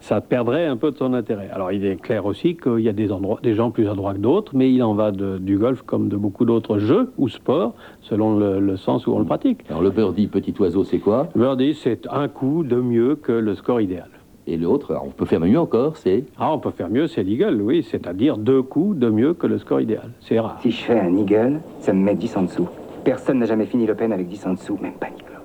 ça 0.01 0.21
perdrait 0.21 0.67
un 0.67 0.77
peu 0.77 0.91
de 0.91 0.97
son 0.97 1.13
intérêt. 1.15 1.49
Alors 1.53 1.73
il 1.73 1.85
est 1.85 1.97
clair 2.01 2.27
aussi 2.27 2.57
qu'il 2.57 2.81
y 2.81 2.89
a 2.89 2.93
des, 2.93 3.13
endroits, 3.13 3.39
des 3.43 3.55
gens 3.55 3.71
plus 3.71 3.89
adroits 3.89 4.15
que 4.15 4.19
d'autres, 4.19 4.53
mais 4.57 4.73
il 4.73 4.83
en 4.83 4.95
va 4.95 5.11
de- 5.13 5.39
du 5.39 5.59
golf 5.59 5.83
comme 5.83 6.09
de 6.09 6.17
beaucoup 6.17 6.45
d'autres 6.45 6.79
jeux 6.79 7.13
ou 7.19 7.29
sports, 7.29 7.75
selon 8.01 8.37
le, 8.39 8.61
le 8.61 8.77
sens 8.77 9.07
où 9.07 9.13
on 9.13 9.19
le 9.19 9.25
pratique. 9.25 9.61
Alors, 9.69 9.83
le 9.83 9.91
birdie, 9.91 10.27
petit 10.27 10.55
oiseau, 10.59 10.85
c'est 10.85 10.99
quoi? 10.99 11.29
Le 11.35 11.41
birdie, 11.43 11.75
c'est 11.75 12.07
un 12.11 12.29
coup 12.29 12.65
de 12.65 12.77
mieux 12.77 13.15
que 13.17 13.33
le 13.33 13.55
score 13.55 13.81
idéal. 13.81 14.09
Et 14.47 14.57
l'autre, 14.57 14.99
on 15.05 15.11
peut 15.11 15.27
faire 15.27 15.39
mieux 15.41 15.59
encore, 15.59 15.97
c'est? 15.97 16.25
Ah, 16.39 16.53
on 16.53 16.59
peut 16.59 16.71
faire 16.71 16.89
mieux, 16.91 17.07
c'est 17.07 17.23
l'eagle, 17.23 17.61
oui, 17.63 17.83
c'est-à-dire 17.89 18.37
deux 18.39 18.63
coups 18.63 18.97
de 18.99 19.09
mieux 19.11 19.35
que 19.35 19.47
le 19.47 19.59
score 19.59 19.81
idéal. 19.81 20.11
C'est 20.21 20.41
rare. 20.41 20.59
Si 20.63 20.71
je 20.73 20.83
fais 20.83 20.99
un 20.99 21.15
eagle, 21.17 21.61
ça 21.81 21.93
me 21.93 22.03
met 22.03 22.15
10 22.15 22.37
en 22.39 22.43
dessous. 22.45 22.69
Personne 23.05 23.39
n'a 23.39 23.47
jamais 23.47 23.67
fini 23.67 23.87
l'Open 23.87 24.13
avec 24.13 24.27
10 24.29 24.47
en 24.47 24.53
dessous, 24.55 24.79
même 24.83 24.95
pas 24.95 25.09
Nicolas. 25.11 25.43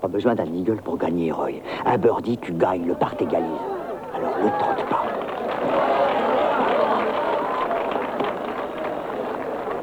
Pas 0.00 0.08
besoin 0.08 0.34
d'un 0.34 0.46
eagle 0.46 0.76
pour 0.76 0.96
gagner, 0.96 1.32
Roy. 1.32 1.60
Un 1.84 1.98
birdie, 1.98 2.38
tu 2.38 2.52
gagnes, 2.52 2.86
le 2.86 2.94
par 2.94 3.16
t'égalise. 3.16 3.48
Alors 4.14 4.34
le 4.38 4.48
tente 4.50 4.88
pas. 4.88 5.04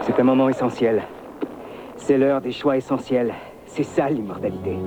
C'est 0.01 0.19
un 0.19 0.24
moment 0.24 0.48
essentiel. 0.48 1.03
C'est 1.98 2.17
l'heure 2.17 2.39
des 2.39 2.51
choix 2.51 2.77
essentiels. 2.77 3.34
C'est 3.65 3.84
ça 3.84 4.10
l'immortalité. 4.10 4.77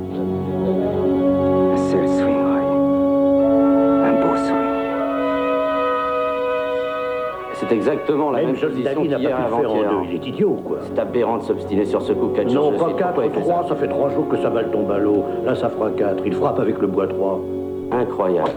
C'est 7.61 7.73
exactement 7.73 8.31
la 8.31 8.39
même, 8.39 8.53
Même 8.53 8.57
position 8.61 9.03
qu'hier 9.03 9.19
pas 9.19 9.19
pu 9.19 9.23
le 9.25 9.29
faire 9.29 9.37
en 9.37 9.65
avant-hier. 9.65 9.91
deux, 9.91 9.97
il 10.05 10.15
est 10.15 10.27
idiot, 10.29 10.57
quoi. 10.65 10.79
C'est 10.83 10.99
aberrant 10.99 11.39
de 11.39 11.43
s'obstiner 11.43 11.85
sur 11.85 12.01
ce 12.03 12.13
coup 12.13 12.29
4 12.29 12.53
Non, 12.53 12.73
pas 12.73 12.93
4, 12.93 13.33
3, 13.33 13.65
ça 13.69 13.75
fait 13.75 13.89
3 13.89 14.11
jours 14.11 14.29
que 14.29 14.37
sa 14.37 14.49
balle 14.51 14.71
tombe 14.71 14.91
à 14.93 14.99
l'eau. 14.99 15.25
Là, 15.45 15.55
ça 15.57 15.69
fera 15.69 15.91
4. 15.91 16.23
Il 16.25 16.35
frappe 16.35 16.61
avec 16.61 16.79
le 16.79 16.87
bois 16.87 17.09
3. 17.09 17.41
Incroyable. 17.91 18.51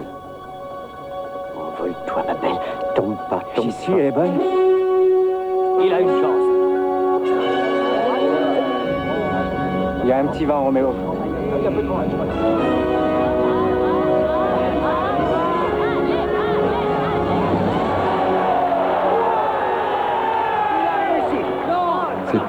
Envole-toi, 1.58 2.24
ma 2.28 2.34
belle. 2.36 2.60
Tombe 2.96 3.16
pas, 3.30 3.42
tombe 3.56 3.66
J'y 3.66 3.72
suis, 3.72 3.92
pas. 3.92 4.00
elle 4.00 4.06
est 4.06 4.12
bonne. 4.12 4.40
Il 5.84 5.94
a 5.94 6.00
une 6.02 6.08
chance. 6.08 6.48
Il 10.04 10.10
y 10.10 10.12
a 10.12 10.18
un 10.20 10.26
petit 10.26 10.46
vent, 10.46 10.64
Roméo. 10.66 10.90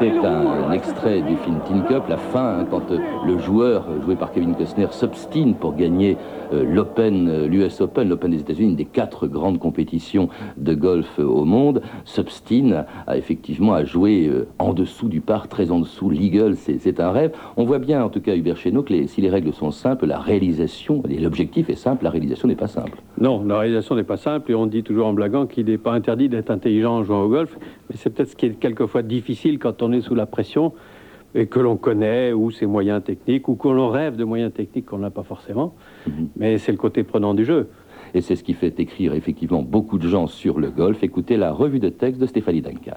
C'était 0.02 0.26
un, 0.26 0.72
extrait 0.72 1.22
du 1.22 1.36
film 1.36 1.60
Tin 1.64 1.80
Cup, 1.82 2.08
la 2.08 2.16
fin, 2.16 2.58
hein, 2.58 2.66
quand 2.68 2.90
euh, 2.90 2.98
le 3.24 3.38
joueur, 3.38 3.86
euh, 3.88 4.02
joué 4.02 4.16
par 4.16 4.32
Kevin 4.32 4.56
Costner, 4.56 4.88
s'obstine 4.90 5.54
pour 5.54 5.76
gagner 5.76 6.16
euh, 6.52 6.64
l'Open, 6.64 7.46
l'US 7.46 7.80
Open, 7.80 8.08
l'Open 8.08 8.32
des 8.32 8.40
États-Unis, 8.40 8.70
une 8.70 8.74
des 8.74 8.84
quatre 8.84 9.28
grandes 9.28 9.60
compétitions 9.60 10.28
de 10.56 10.74
golf 10.74 11.20
au 11.20 11.44
monde, 11.44 11.82
s'obstine 12.04 12.84
à, 13.06 13.16
effectivement 13.16 13.74
à 13.74 13.84
jouer 13.84 14.28
en 14.58 14.72
dessous 14.72 15.08
du 15.08 15.20
par, 15.20 15.46
très 15.46 15.70
en 15.70 15.78
dessous, 15.78 16.10
l'Eagle, 16.10 16.56
c'est 16.56 16.78
c'est 16.80 16.98
un 16.98 17.12
rêve. 17.12 17.30
On 17.56 17.64
voit 17.64 17.78
bien, 17.78 18.02
en 18.02 18.08
tout 18.08 18.20
cas, 18.20 18.34
Hubert 18.34 18.56
Chénaud, 18.56 18.82
que 18.82 19.06
si 19.06 19.20
les 19.20 19.30
règles 19.30 19.52
sont 19.52 19.70
simples, 19.70 20.06
la 20.06 20.18
réalisation, 20.18 21.04
l'objectif 21.08 21.70
est 21.70 21.76
simple, 21.76 22.02
la 22.02 22.10
réalisation 22.10 22.48
n'est 22.48 22.56
pas 22.56 22.66
simple. 22.66 22.98
Non, 23.22 23.44
la 23.44 23.60
réalisation 23.60 23.94
n'est 23.94 24.02
pas 24.02 24.16
simple 24.16 24.50
et 24.50 24.54
on 24.56 24.66
dit 24.66 24.82
toujours 24.82 25.06
en 25.06 25.12
blaguant 25.12 25.46
qu'il 25.46 25.66
n'est 25.66 25.78
pas 25.78 25.92
interdit 25.92 26.28
d'être 26.28 26.50
intelligent 26.50 26.96
en 26.96 27.04
jouant 27.04 27.22
au 27.22 27.28
golf, 27.28 27.56
mais 27.88 27.94
c'est 27.96 28.10
peut-être 28.10 28.30
ce 28.30 28.34
qui 28.34 28.46
est 28.46 28.58
quelquefois 28.58 29.02
difficile 29.02 29.60
quand 29.60 29.80
on 29.80 29.92
est 29.92 30.00
sous 30.00 30.16
la 30.16 30.26
pression, 30.26 30.72
et 31.36 31.46
que 31.46 31.60
l'on 31.60 31.76
connaît, 31.76 32.32
ou 32.32 32.50
ses 32.50 32.66
moyens 32.66 33.00
techniques, 33.04 33.46
ou 33.46 33.54
que 33.54 33.68
l'on 33.68 33.90
rêve 33.90 34.16
de 34.16 34.24
moyens 34.24 34.52
techniques 34.52 34.86
qu'on 34.86 34.98
n'a 34.98 35.10
pas 35.10 35.22
forcément. 35.22 35.76
Mhm. 36.08 36.28
Mais 36.36 36.58
c'est 36.58 36.72
le 36.72 36.78
côté 36.78 37.04
prenant 37.04 37.32
du 37.32 37.44
jeu. 37.44 37.68
Et 38.14 38.20
c'est 38.20 38.36
ce 38.36 38.44
qui 38.44 38.54
fait 38.54 38.78
écrire 38.78 39.14
effectivement 39.14 39.62
beaucoup 39.62 39.98
de 39.98 40.06
gens 40.06 40.26
sur 40.26 40.60
le 40.60 40.70
golf. 40.70 41.02
Écoutez 41.02 41.36
la 41.36 41.52
revue 41.52 41.80
de 41.80 41.88
texte 41.88 42.20
de 42.20 42.26
Stéphanie 42.26 42.60
Duncan. 42.60 42.96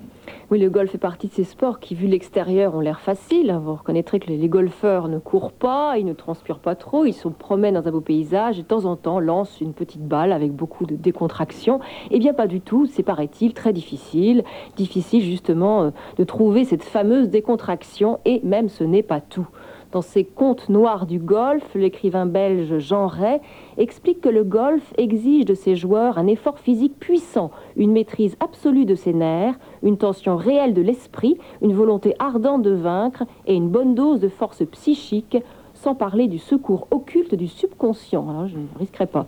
Oui, 0.51 0.60
le 0.60 0.69
golf 0.69 0.91
fait 0.91 0.98
partie 0.98 1.27
de 1.27 1.34
ces 1.34 1.43
sports 1.43 1.79
qui, 1.79 1.95
vu 1.95 2.07
l'extérieur, 2.07 2.75
ont 2.75 2.81
l'air 2.81 3.00
faciles. 3.00 3.57
Vous 3.63 3.75
reconnaîtrez 3.75 4.19
que 4.19 4.27
les, 4.27 4.38
les 4.38 4.50
golfeurs 4.50 5.07
ne 5.07 5.17
courent 5.17 5.53
pas, 5.53 5.98
ils 5.98 6.05
ne 6.05 6.13
transpirent 6.13 6.60
pas 6.60 6.75
trop, 6.75 7.05
ils 7.05 7.13
se 7.13 7.27
promènent 7.27 7.75
dans 7.75 7.88
un 7.88 7.91
beau 7.91 8.01
paysage 8.01 8.60
et 8.60 8.63
de 8.63 8.67
temps 8.67 8.86
en 8.86 8.95
temps 8.95 9.19
lancent 9.19 9.62
une 9.62 9.74
petite 9.74 10.05
balle 10.05 10.31
avec 10.31 10.51
beaucoup 10.51 10.86
de 10.86 10.95
décontraction. 10.95 11.79
Eh 12.12 12.19
bien, 12.19 12.34
pas 12.34 12.48
du 12.48 12.62
tout, 12.62 12.86
c'est 12.86 13.03
paraît-il 13.03 13.53
très 13.53 13.74
difficile. 13.74 14.43
Difficile 14.75 15.24
justement 15.24 15.84
euh, 15.84 15.89
de 16.17 16.24
trouver 16.24 16.65
cette 16.65 16.84
fameuse 16.84 17.29
décontraction 17.29 18.19
et 18.25 18.41
même 18.43 18.69
ce 18.69 18.84
n'est 18.84 19.03
pas 19.03 19.22
tout. 19.22 19.48
Dans 19.96 20.02
ses 20.02 20.25
Contes 20.25 20.68
noirs 20.68 21.06
du 21.06 21.20
golf, 21.20 21.64
l'écrivain 21.74 22.25
belge 22.25 22.80
Jean 22.80 23.08
Ray 23.08 23.40
explique 23.78 24.20
que 24.20 24.28
le 24.28 24.44
golf 24.44 24.94
exige 24.98 25.46
de 25.46 25.54
ses 25.54 25.78
joueurs 25.78 26.18
un 26.18 26.28
effort 26.28 26.60
physique 26.60 27.00
puissant, 27.00 27.50
une 27.78 27.94
maîtrise 27.94 28.36
absolue 28.42 28.84
de 28.84 28.96
ses 28.96 29.14
nerfs, 29.14 29.56
une 29.84 29.98
tension 29.98 30.36
réelle 30.36 30.74
de 30.74 30.82
l'esprit, 30.82 31.38
une 31.62 31.74
volonté 31.74 32.14
ardente 32.20 32.62
de 32.62 32.72
vaincre 32.72 33.24
et 33.48 33.56
une 33.56 33.70
bonne 33.70 33.96
dose 33.96 34.20
de 34.20 34.28
force 34.28 34.66
psychique, 34.66 35.38
sans 35.74 35.96
parler 35.96 36.28
du 36.28 36.40
secours 36.40 36.90
occulte 36.92 37.34
du 37.34 37.48
subconscient. 37.48 38.30
Alors, 38.30 38.48
je 38.48 38.58
ne 38.58 38.78
risquerai 38.78 39.06
pas. 39.06 39.28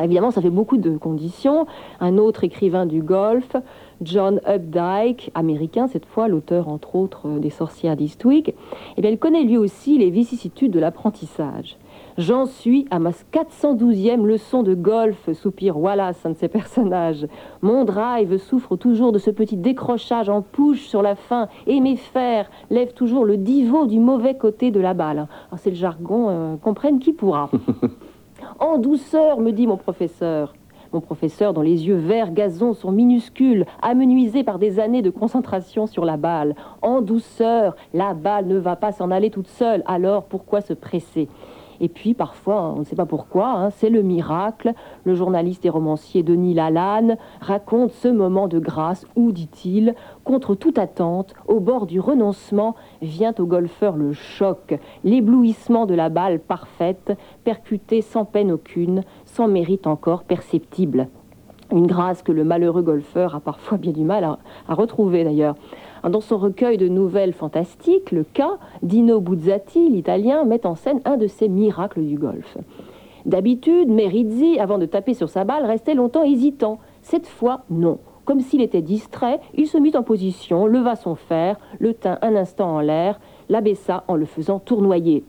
Évidemment, 0.00 0.30
ça 0.30 0.40
fait 0.40 0.48
beaucoup 0.48 0.78
de 0.78 0.96
conditions. 0.96 1.66
Un 2.00 2.16
autre 2.16 2.44
écrivain 2.44 2.86
du 2.86 3.02
golf, 3.02 3.54
John 4.02 4.40
Updike, 4.46 5.30
américain 5.34 5.86
cette 5.86 6.06
fois, 6.06 6.28
l'auteur 6.28 6.68
entre 6.68 6.96
autres 6.96 7.28
euh, 7.28 7.38
des 7.38 7.50
Sorcières 7.50 7.96
d'Eastwick, 7.96 8.54
eh 8.96 9.02
bien, 9.02 9.10
il 9.10 9.18
connaît 9.18 9.42
lui 9.42 9.58
aussi 9.58 9.98
les 9.98 10.10
vicissitudes 10.10 10.72
de 10.72 10.80
l'apprentissage. 10.80 11.76
J'en 12.16 12.46
suis 12.46 12.86
à 12.90 12.98
ma 12.98 13.10
412e 13.10 14.24
leçon 14.24 14.62
de 14.62 14.74
golf, 14.74 15.30
soupire 15.32 15.78
Wallace, 15.78 16.24
un 16.24 16.30
de 16.30 16.36
ses 16.36 16.48
personnages. 16.48 17.26
Mon 17.62 17.84
drive 17.84 18.38
souffre 18.38 18.76
toujours 18.76 19.12
de 19.12 19.18
ce 19.18 19.30
petit 19.30 19.56
décrochage 19.56 20.28
en 20.28 20.42
push 20.42 20.86
sur 20.86 21.02
la 21.02 21.14
fin, 21.14 21.48
et 21.66 21.80
mes 21.80 21.96
fers 21.96 22.50
lèvent 22.70 22.94
toujours 22.94 23.24
le 23.24 23.36
divot 23.36 23.86
du 23.86 24.00
mauvais 24.00 24.34
côté 24.34 24.70
de 24.70 24.80
la 24.80 24.94
balle. 24.94 25.18
Alors, 25.18 25.58
C'est 25.58 25.70
le 25.70 25.76
jargon, 25.76 26.28
euh, 26.30 26.56
comprenne 26.56 26.98
qui 26.98 27.12
pourra. 27.12 27.50
En 28.58 28.78
douceur, 28.78 29.40
me 29.40 29.52
dit 29.52 29.66
mon 29.66 29.76
professeur. 29.76 30.54
Mon 30.92 31.00
professeur, 31.00 31.54
dont 31.54 31.62
les 31.62 31.86
yeux 31.86 31.96
verts 31.96 32.32
gazon 32.32 32.74
sont 32.74 32.90
minuscules, 32.90 33.64
amenuisés 33.80 34.42
par 34.42 34.58
des 34.58 34.80
années 34.80 35.02
de 35.02 35.10
concentration 35.10 35.86
sur 35.86 36.04
la 36.04 36.16
balle. 36.16 36.56
En 36.82 37.00
douceur, 37.00 37.76
la 37.94 38.12
balle 38.12 38.46
ne 38.46 38.58
va 38.58 38.74
pas 38.74 38.90
s'en 38.90 39.12
aller 39.12 39.30
toute 39.30 39.46
seule, 39.46 39.84
alors 39.86 40.24
pourquoi 40.24 40.60
se 40.60 40.72
presser? 40.72 41.28
Et 41.80 41.88
puis 41.88 42.14
parfois, 42.14 42.74
on 42.76 42.80
ne 42.80 42.84
sait 42.84 42.96
pas 42.96 43.06
pourquoi, 43.06 43.48
hein, 43.48 43.70
c'est 43.70 43.90
le 43.90 44.02
miracle. 44.02 44.74
Le 45.04 45.14
journaliste 45.14 45.64
et 45.64 45.70
romancier 45.70 46.22
Denis 46.22 46.54
Lalanne 46.54 47.16
raconte 47.40 47.92
ce 47.92 48.08
moment 48.08 48.48
de 48.48 48.58
grâce 48.58 49.06
où, 49.16 49.32
dit-il, 49.32 49.94
contre 50.24 50.54
toute 50.54 50.78
attente, 50.78 51.34
au 51.48 51.58
bord 51.58 51.86
du 51.86 51.98
renoncement, 51.98 52.74
vient 53.00 53.34
au 53.38 53.46
golfeur 53.46 53.96
le 53.96 54.12
choc, 54.12 54.78
l'éblouissement 55.04 55.86
de 55.86 55.94
la 55.94 56.10
balle 56.10 56.38
parfaite, 56.38 57.16
percutée 57.44 58.02
sans 58.02 58.24
peine 58.26 58.52
aucune, 58.52 59.02
sans 59.24 59.48
mérite 59.48 59.86
encore 59.86 60.24
perceptible. 60.24 61.08
Une 61.72 61.86
grâce 61.86 62.22
que 62.22 62.32
le 62.32 62.42
malheureux 62.42 62.82
golfeur 62.82 63.36
a 63.36 63.40
parfois 63.40 63.78
bien 63.78 63.92
du 63.92 64.02
mal 64.02 64.24
à, 64.24 64.74
retrouver 64.74 65.22
d'ailleurs. 65.22 65.54
Dans 66.08 66.20
son 66.20 66.38
recueil 66.38 66.78
de 66.78 66.88
nouvelles 66.88 67.32
fantastiques, 67.32 68.10
le 68.10 68.24
cas, 68.24 68.58
Dino 68.82 69.20
Buzzati, 69.20 69.88
l'italien, 69.88 70.44
met 70.44 70.66
en 70.66 70.74
scène 70.74 71.00
un 71.04 71.16
de 71.16 71.26
ces 71.26 71.48
miracles 71.48 72.02
du 72.02 72.16
golf. 72.16 72.58
D'habitude, 73.26 73.88
Merizzi, 73.88 74.58
avant 74.58 74.78
de 74.78 74.86
taper 74.86 75.14
sur 75.14 75.28
sa 75.28 75.44
balle, 75.44 75.64
restait 75.64 75.94
longtemps 75.94 76.24
hésitant. 76.24 76.78
Cette 77.02 77.26
fois, 77.26 77.62
non. 77.70 77.98
Comme 78.24 78.40
s'il 78.40 78.62
était 78.62 78.82
distrait, 78.82 79.40
il 79.54 79.66
se 79.66 79.78
mit 79.78 79.96
en 79.96 80.02
position, 80.02 80.66
leva 80.66 80.96
son 80.96 81.14
fer, 81.14 81.58
le 81.78 81.94
tint 81.94 82.18
un 82.22 82.34
instant 82.34 82.76
en 82.76 82.80
l'air, 82.80 83.20
l'abaissa 83.48 84.04
en 84.08 84.16
le 84.16 84.24
faisant 84.24 84.58
tournoyer. 84.58 85.24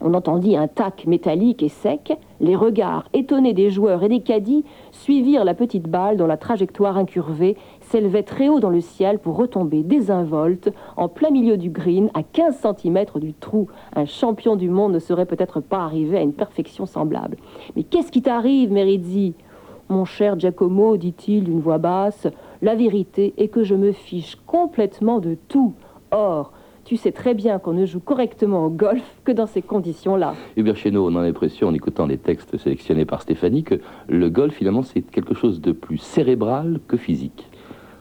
On 0.00 0.14
entendit 0.14 0.56
un 0.56 0.68
tac 0.68 1.06
métallique 1.06 1.62
et 1.62 1.68
sec. 1.68 2.16
Les 2.40 2.54
regards 2.54 3.08
étonnés 3.14 3.52
des 3.52 3.68
joueurs 3.68 4.04
et 4.04 4.08
des 4.08 4.20
caddies 4.20 4.64
suivirent 4.92 5.44
la 5.44 5.54
petite 5.54 5.88
balle 5.88 6.16
dont 6.16 6.26
la 6.26 6.36
trajectoire 6.36 6.96
incurvée 6.96 7.56
s'élevait 7.80 8.22
très 8.22 8.48
haut 8.48 8.60
dans 8.60 8.70
le 8.70 8.80
ciel 8.80 9.18
pour 9.18 9.36
retomber 9.36 9.82
désinvolte 9.82 10.72
en 10.96 11.08
plein 11.08 11.30
milieu 11.30 11.56
du 11.56 11.70
green 11.70 12.10
à 12.14 12.22
15 12.22 12.64
cm 12.80 13.06
du 13.16 13.34
trou. 13.34 13.68
Un 13.96 14.04
champion 14.04 14.54
du 14.54 14.70
monde 14.70 14.92
ne 14.92 15.00
serait 15.00 15.26
peut-être 15.26 15.60
pas 15.60 15.80
arrivé 15.80 16.16
à 16.16 16.22
une 16.22 16.32
perfection 16.32 16.86
semblable. 16.86 17.36
Mais 17.74 17.82
qu'est-ce 17.82 18.12
qui 18.12 18.22
t'arrive, 18.22 18.70
Merizzi? 18.70 19.34
Mon 19.88 20.04
cher 20.04 20.38
Giacomo, 20.38 20.96
dit-il 20.96 21.44
d'une 21.44 21.60
voix 21.60 21.78
basse, 21.78 22.28
la 22.62 22.74
vérité 22.74 23.34
est 23.36 23.48
que 23.48 23.64
je 23.64 23.74
me 23.74 23.92
fiche 23.92 24.36
complètement 24.46 25.18
de 25.18 25.36
tout. 25.48 25.72
Or, 26.10 26.52
tu 26.88 26.96
sais 26.96 27.12
très 27.12 27.34
bien 27.34 27.58
qu'on 27.58 27.74
ne 27.74 27.84
joue 27.84 28.00
correctement 28.00 28.64
au 28.64 28.70
golf 28.70 29.02
que 29.22 29.30
dans 29.30 29.44
ces 29.44 29.60
conditions-là. 29.60 30.32
Hubert 30.56 30.74
Chénaud, 30.74 31.06
on 31.06 31.16
a 31.16 31.22
l'impression, 31.22 31.68
en 31.68 31.74
écoutant 31.74 32.06
les 32.06 32.16
textes 32.16 32.56
sélectionnés 32.56 33.04
par 33.04 33.20
Stéphanie, 33.20 33.62
que 33.62 33.74
le 34.08 34.30
golf, 34.30 34.54
finalement, 34.54 34.82
c'est 34.82 35.02
quelque 35.02 35.34
chose 35.34 35.60
de 35.60 35.72
plus 35.72 35.98
cérébral 35.98 36.80
que 36.88 36.96
physique. 36.96 37.46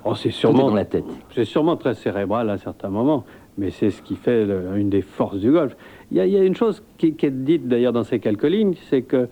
Oh, 0.05 0.15
c'est 0.15 0.31
sûrement 0.31 0.69
dans 0.69 0.73
la 0.75 0.85
tête. 0.85 1.03
C'est 1.35 1.43
sûrement 1.43 1.75
très 1.75 1.95
cérébral 1.95 2.49
à 2.49 2.57
certains 2.57 2.87
moments, 2.87 3.25
mais 3.57 3.71
c'est 3.71 3.89
ce 3.89 4.01
qui 4.01 4.15
fait 4.15 4.45
le- 4.45 4.77
une 4.77 4.89
des 4.89 5.01
forces 5.01 5.39
du 5.39 5.51
golf. 5.51 5.75
Il 6.11 6.15
y 6.17 6.21
a, 6.21 6.25
il 6.25 6.31
y 6.31 6.37
a 6.37 6.43
une 6.45 6.55
chose 6.55 6.81
qui, 6.97 7.13
qui 7.13 7.25
est 7.25 7.31
dite 7.43 7.67
d'ailleurs 7.67 7.91
dans 7.91 8.05
ces 8.05 8.19
quelques 8.21 8.43
lignes, 8.49 8.75
c'est 8.89 9.01
que 9.01 9.27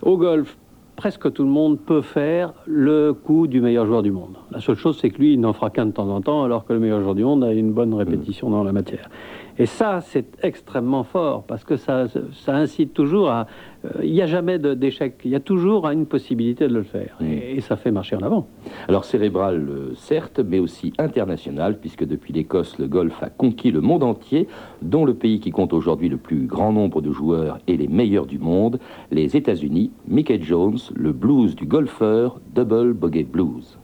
au 0.00 0.16
golf, 0.16 0.56
presque 0.96 1.32
tout 1.32 1.44
le 1.44 1.50
monde 1.50 1.78
peut 1.78 2.02
faire 2.02 2.52
le 2.66 3.12
coup 3.12 3.46
du 3.46 3.60
meilleur 3.60 3.86
joueur 3.86 4.02
du 4.02 4.10
monde. 4.10 4.36
La 4.50 4.60
seule 4.60 4.76
chose, 4.76 4.98
c'est 5.00 5.10
que 5.10 5.18
lui, 5.18 5.34
il 5.34 5.40
n'en 5.40 5.52
fera 5.52 5.70
qu'un 5.70 5.86
de 5.86 5.92
temps 5.92 6.08
en 6.08 6.20
temps, 6.20 6.44
alors 6.44 6.64
que 6.64 6.72
le 6.72 6.78
meilleur 6.78 7.00
joueur 7.00 7.14
du 7.14 7.24
monde 7.24 7.44
a 7.44 7.52
une 7.52 7.72
bonne 7.72 7.94
répétition 7.94 8.50
dans 8.50 8.64
la 8.64 8.72
matière. 8.72 9.08
Et 9.56 9.66
ça, 9.66 10.00
c'est 10.00 10.26
extrêmement 10.42 11.04
fort, 11.04 11.44
parce 11.44 11.62
que 11.62 11.76
ça, 11.76 12.06
ça 12.32 12.56
incite 12.56 12.92
toujours 12.92 13.30
à... 13.30 13.46
euh, 13.84 13.90
Il 14.02 14.12
n'y 14.12 14.20
a 14.20 14.26
jamais 14.26 14.58
d'échec, 14.58 15.20
il 15.24 15.30
y 15.30 15.36
a 15.36 15.40
toujours 15.40 15.88
une 15.88 16.06
possibilité 16.06 16.66
de 16.66 16.74
le 16.74 16.82
faire, 16.82 17.16
et, 17.20 17.56
et 17.56 17.60
ça 17.60 17.76
fait 17.76 17.92
marcher 17.92 18.16
en 18.16 18.22
avant. 18.22 18.48
Alors 18.88 19.04
cérébral, 19.04 19.66
euh, 19.68 19.94
certes, 19.94 20.40
mais 20.40 20.58
aussi 20.58 20.92
international, 20.98 21.78
puisque 21.78 22.04
depuis 22.04 22.32
l'Écosse, 22.32 22.78
le 22.78 22.88
golf 22.88 23.22
a 23.22 23.30
conquis 23.30 23.70
le 23.70 23.80
monde 23.80 24.02
entier, 24.02 24.48
dont 24.82 25.04
le 25.04 25.14
pays 25.14 25.38
qui 25.38 25.52
compte 25.52 25.72
aujourd'hui 25.72 26.08
le 26.08 26.16
plus 26.16 26.46
grand 26.46 26.72
nombre 26.72 27.00
de 27.00 27.12
joueurs 27.12 27.58
et 27.68 27.76
les 27.76 27.88
meilleurs 27.88 28.26
du 28.26 28.40
monde, 28.40 28.80
les 29.12 29.36
États-Unis, 29.36 29.92
Mickey 30.08 30.40
Jones, 30.42 30.78
le 30.96 31.12
blues 31.12 31.54
du 31.54 31.66
golfeur, 31.66 32.40
Double 32.54 32.92
Bogey 32.92 33.22
Blues. 33.22 33.78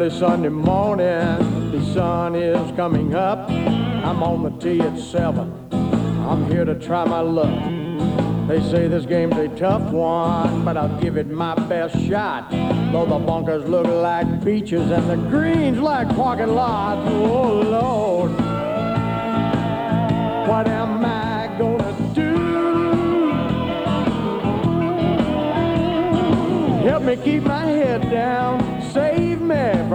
Early 0.00 0.18
Sunday 0.18 0.48
morning, 0.48 1.72
the 1.72 1.92
sun 1.92 2.34
is 2.34 2.74
coming 2.74 3.14
up. 3.14 3.50
I'm 3.50 4.22
on 4.22 4.42
the 4.44 4.50
tee 4.58 4.80
at 4.80 4.98
seven. 4.98 5.52
I'm 5.70 6.50
here 6.50 6.64
to 6.64 6.74
try 6.74 7.04
my 7.04 7.20
luck. 7.20 8.48
They 8.48 8.62
say 8.70 8.88
this 8.88 9.04
game's 9.04 9.36
a 9.36 9.48
tough 9.48 9.92
one, 9.92 10.64
but 10.64 10.78
I'll 10.78 10.98
give 11.02 11.18
it 11.18 11.28
my 11.28 11.54
best 11.68 12.00
shot. 12.06 12.50
Though 12.50 13.04
the 13.04 13.18
bunkers 13.18 13.68
look 13.68 13.86
like 13.86 14.42
beaches 14.42 14.90
and 14.90 15.10
the 15.10 15.16
greens 15.16 15.78
like 15.78 16.08
parking 16.16 16.54
lots. 16.54 17.06
Oh 17.12 17.60
Lord, 17.60 18.30
what 20.48 20.66
am 20.66 21.04
I 21.04 21.54
gonna 21.58 22.14
do? 22.14 22.36
Help 26.88 27.02
me 27.02 27.16
keep 27.16 27.42
my 27.42 27.66
head 27.66 28.10
down. 28.10 28.59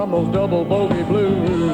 Those 0.06 0.34
double 0.34 0.64
bogey 0.64 1.04
blues. 1.04 1.72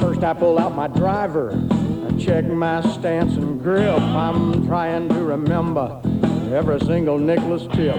First, 0.00 0.22
I 0.22 0.32
pull 0.32 0.58
out 0.58 0.74
my 0.74 0.86
driver. 0.86 1.50
I 1.50 2.16
check 2.18 2.46
my 2.46 2.80
stance 2.92 3.34
and 3.34 3.60
grip. 3.60 4.00
I'm 4.00 4.66
trying 4.66 5.10
to 5.10 5.22
remember 5.22 6.00
every 6.50 6.80
single 6.80 7.18
Nicholas 7.18 7.66
tip. 7.74 7.96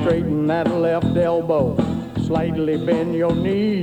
Straighten 0.00 0.46
that 0.46 0.70
left 0.70 1.16
elbow. 1.16 1.76
Slightly 2.24 2.76
bend 2.76 3.14
your 3.16 3.34
knee. 3.34 3.82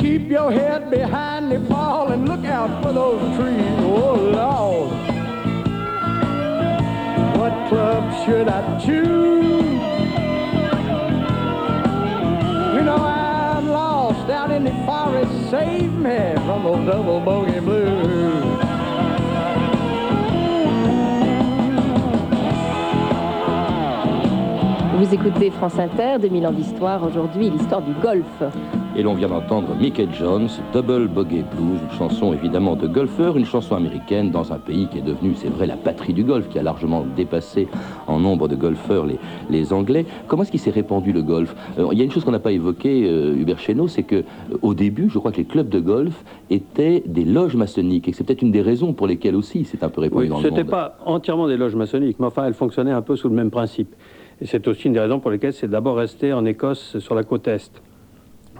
Keep 0.00 0.30
your 0.30 0.50
head 0.52 0.90
behind 0.90 1.50
the 1.50 1.58
ball 1.58 2.12
and 2.12 2.26
look 2.26 2.46
out 2.46 2.82
for 2.82 2.92
those 2.92 3.20
trees. 3.36 3.78
Oh, 3.80 4.14
Lord. 4.14 4.92
What 7.36 7.68
club 7.68 8.24
should 8.24 8.48
I 8.48 8.80
choose? 8.80 9.95
Vous 24.98 25.14
écoutez 25.14 25.50
France 25.50 25.78
Inter, 25.78 26.16
2000 26.20 26.46
ans 26.46 26.52
d'histoire, 26.52 27.04
aujourd'hui 27.04 27.50
l'histoire 27.50 27.82
du 27.82 27.92
golf. 27.92 28.24
Et 28.98 29.02
l'on 29.02 29.12
vient 29.12 29.28
d'entendre 29.28 29.74
Mickey 29.78 30.08
Jones, 30.18 30.48
Double 30.72 31.08
Bogey 31.08 31.44
Blues, 31.54 31.78
une 31.90 31.98
chanson 31.98 32.32
évidemment 32.32 32.76
de 32.76 32.86
golfeur, 32.86 33.36
une 33.36 33.44
chanson 33.44 33.74
américaine 33.74 34.30
dans 34.30 34.54
un 34.54 34.58
pays 34.58 34.88
qui 34.88 34.96
est 34.96 35.02
devenu, 35.02 35.34
c'est 35.34 35.48
vrai, 35.50 35.66
la 35.66 35.76
patrie 35.76 36.14
du 36.14 36.24
golf, 36.24 36.48
qui 36.48 36.58
a 36.58 36.62
largement 36.62 37.04
dépassé 37.14 37.68
en 38.06 38.18
nombre 38.18 38.48
de 38.48 38.56
golfeurs 38.56 39.04
les, 39.04 39.18
les 39.50 39.74
Anglais. 39.74 40.06
Comment 40.28 40.44
est-ce 40.44 40.50
qu'il 40.50 40.60
s'est 40.60 40.70
répandu 40.70 41.12
le 41.12 41.20
golf? 41.20 41.54
Euh, 41.78 41.88
Il 41.92 41.98
y 41.98 42.00
a 42.00 42.04
une 42.04 42.10
chose 42.10 42.24
qu'on 42.24 42.30
n'a 42.30 42.38
pas 42.38 42.52
évoquée, 42.52 43.04
euh, 43.06 43.36
Hubert 43.36 43.58
Chénaud, 43.58 43.86
c'est 43.86 44.02
que 44.02 44.16
euh, 44.16 44.22
au 44.62 44.72
début, 44.72 45.10
je 45.10 45.18
crois 45.18 45.30
que 45.30 45.36
les 45.36 45.44
clubs 45.44 45.68
de 45.68 45.80
golf 45.80 46.24
étaient 46.48 47.02
des 47.04 47.24
loges 47.26 47.54
maçonniques, 47.54 48.08
et 48.08 48.14
c'est 48.14 48.24
peut-être 48.24 48.40
une 48.40 48.50
des 48.52 48.62
raisons 48.62 48.94
pour 48.94 49.06
lesquelles 49.06 49.36
aussi 49.36 49.66
c'est 49.66 49.82
un 49.84 49.90
peu 49.90 50.00
répandu 50.00 50.22
Oui, 50.24 50.28
dans 50.30 50.38
le 50.38 50.42
c'était 50.42 50.62
monde. 50.62 50.70
pas 50.70 50.96
entièrement 51.04 51.48
des 51.48 51.58
loges 51.58 51.74
maçonniques, 51.76 52.16
mais 52.18 52.26
enfin, 52.26 52.46
elles 52.46 52.54
fonctionnaient 52.54 52.92
un 52.92 53.02
peu 53.02 53.14
sous 53.14 53.28
le 53.28 53.34
même 53.34 53.50
principe. 53.50 53.94
Et 54.40 54.46
c'est 54.46 54.66
aussi 54.68 54.86
une 54.86 54.94
des 54.94 55.00
raisons 55.00 55.20
pour 55.20 55.30
lesquelles 55.30 55.52
c'est 55.52 55.68
d'abord 55.68 55.96
resté 55.96 56.32
en 56.32 56.46
Écosse 56.46 56.98
sur 56.98 57.14
la 57.14 57.24
côte 57.24 57.46
est. 57.46 57.82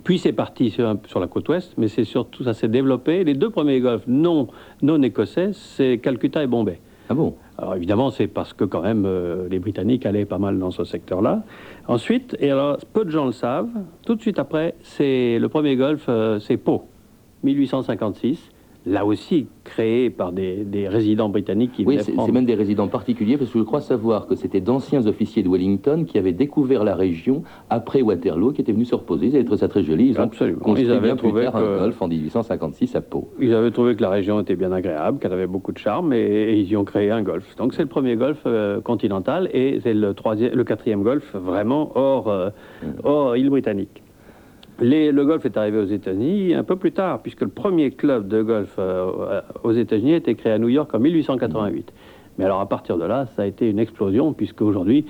Puis 0.06 0.20
c'est 0.20 0.32
parti 0.32 0.70
sur, 0.70 0.96
sur 1.08 1.18
la 1.18 1.26
côte 1.26 1.48
ouest, 1.48 1.74
mais 1.78 1.88
c'est 1.88 2.04
surtout 2.04 2.44
ça 2.44 2.54
s'est 2.54 2.68
développé. 2.68 3.24
Les 3.24 3.34
deux 3.34 3.50
premiers 3.50 3.80
golfs 3.80 4.06
non, 4.06 4.46
non 4.80 5.02
écossais, 5.02 5.50
c'est 5.52 5.98
Calcutta 5.98 6.44
et 6.44 6.46
Bombay. 6.46 6.78
Ah 7.08 7.14
bon? 7.14 7.34
Alors 7.58 7.74
évidemment, 7.74 8.10
c'est 8.10 8.28
parce 8.28 8.52
que 8.52 8.62
quand 8.62 8.82
même 8.82 9.02
euh, 9.04 9.48
les 9.48 9.58
Britanniques 9.58 10.06
allaient 10.06 10.24
pas 10.24 10.38
mal 10.38 10.60
dans 10.60 10.70
ce 10.70 10.84
secteur-là. 10.84 11.42
Ensuite, 11.88 12.36
et 12.38 12.52
alors 12.52 12.78
peu 12.92 13.04
de 13.04 13.10
gens 13.10 13.26
le 13.26 13.32
savent, 13.32 13.68
tout 14.04 14.14
de 14.14 14.20
suite 14.20 14.38
après, 14.38 14.76
c'est 14.80 15.40
le 15.40 15.48
premier 15.48 15.74
golf, 15.74 16.04
euh, 16.08 16.38
c'est 16.38 16.56
Pau, 16.56 16.84
1856. 17.42 18.52
Là 18.88 19.04
aussi 19.04 19.48
créé 19.64 20.10
par 20.10 20.30
des, 20.30 20.58
des 20.64 20.86
résidents 20.86 21.28
britanniques 21.28 21.72
qui 21.72 21.84
Oui, 21.84 21.98
c'est 22.00 22.12
prendre. 22.12 22.32
même 22.32 22.44
des 22.46 22.54
résidents 22.54 22.86
particuliers, 22.86 23.36
parce 23.36 23.50
que 23.50 23.58
je 23.58 23.64
crois 23.64 23.80
savoir 23.80 24.28
que 24.28 24.36
c'était 24.36 24.60
d'anciens 24.60 25.04
officiers 25.08 25.42
de 25.42 25.48
Wellington 25.48 26.04
qui 26.06 26.18
avaient 26.18 26.32
découvert 26.32 26.84
la 26.84 26.94
région 26.94 27.42
après 27.68 28.00
Waterloo, 28.00 28.52
qui 28.52 28.60
étaient 28.60 28.70
venus 28.72 28.88
se 28.90 28.94
reposer. 28.94 29.26
Ils 29.26 29.34
avaient 29.34 29.44
trouvé 29.44 29.58
ça 29.58 29.66
très 29.66 29.82
joli. 29.82 30.10
Ils 30.10 30.20
ont 30.20 30.22
Absolument. 30.22 30.60
construit 30.60 30.84
Ils 30.86 30.92
avaient 30.92 31.00
bien 31.00 31.16
plus 31.16 31.26
trouvé 31.28 31.42
tard 31.44 31.54
que- 31.54 31.58
un 31.58 31.78
golf 31.80 32.00
en 32.00 32.06
1856 32.06 32.94
à 32.94 33.00
Pau. 33.00 33.28
Ils 33.40 33.52
avaient 33.54 33.72
trouvé 33.72 33.96
que 33.96 34.02
la 34.02 34.10
région 34.10 34.38
était 34.40 34.54
bien 34.54 34.70
agréable, 34.70 35.18
qu'elle 35.18 35.32
avait 35.32 35.48
beaucoup 35.48 35.72
de 35.72 35.78
charme, 35.78 36.12
et, 36.12 36.18
et 36.20 36.60
ils 36.60 36.68
y 36.68 36.76
ont 36.76 36.84
créé 36.84 37.10
un 37.10 37.22
golf. 37.22 37.56
Donc 37.56 37.74
c'est 37.74 37.82
le 37.82 37.88
premier 37.88 38.14
golf 38.14 38.38
euh, 38.46 38.80
continental, 38.80 39.50
et 39.52 39.80
c'est 39.82 39.94
le, 39.94 40.14
troisième, 40.14 40.54
le 40.54 40.62
quatrième 40.62 41.02
golf 41.02 41.34
vraiment 41.34 41.90
hors, 41.96 42.28
euh, 42.28 42.50
hors 43.02 43.36
île 43.36 43.50
britannique. 43.50 44.04
Le 44.78 45.24
golf 45.24 45.44
est 45.46 45.56
arrivé 45.56 45.78
aux 45.78 45.86
États-Unis 45.86 46.54
un 46.54 46.64
peu 46.64 46.76
plus 46.76 46.92
tard, 46.92 47.22
puisque 47.22 47.40
le 47.40 47.48
premier 47.48 47.92
club 47.92 48.28
de 48.28 48.42
golf 48.42 48.74
euh, 48.78 49.40
aux 49.64 49.72
États-Unis 49.72 50.14
a 50.14 50.16
été 50.16 50.34
créé 50.34 50.52
à 50.52 50.58
New 50.58 50.68
York 50.68 50.94
en 50.94 50.98
1888. 50.98 51.92
Mais 52.38 52.44
alors 52.44 52.60
à 52.60 52.68
partir 52.68 52.98
de 52.98 53.04
là, 53.04 53.26
ça 53.36 53.42
a 53.42 53.46
été 53.46 53.68
une 53.68 53.78
explosion, 53.78 54.32
puisque 54.32 54.62
aujourd'hui, 54.62 55.06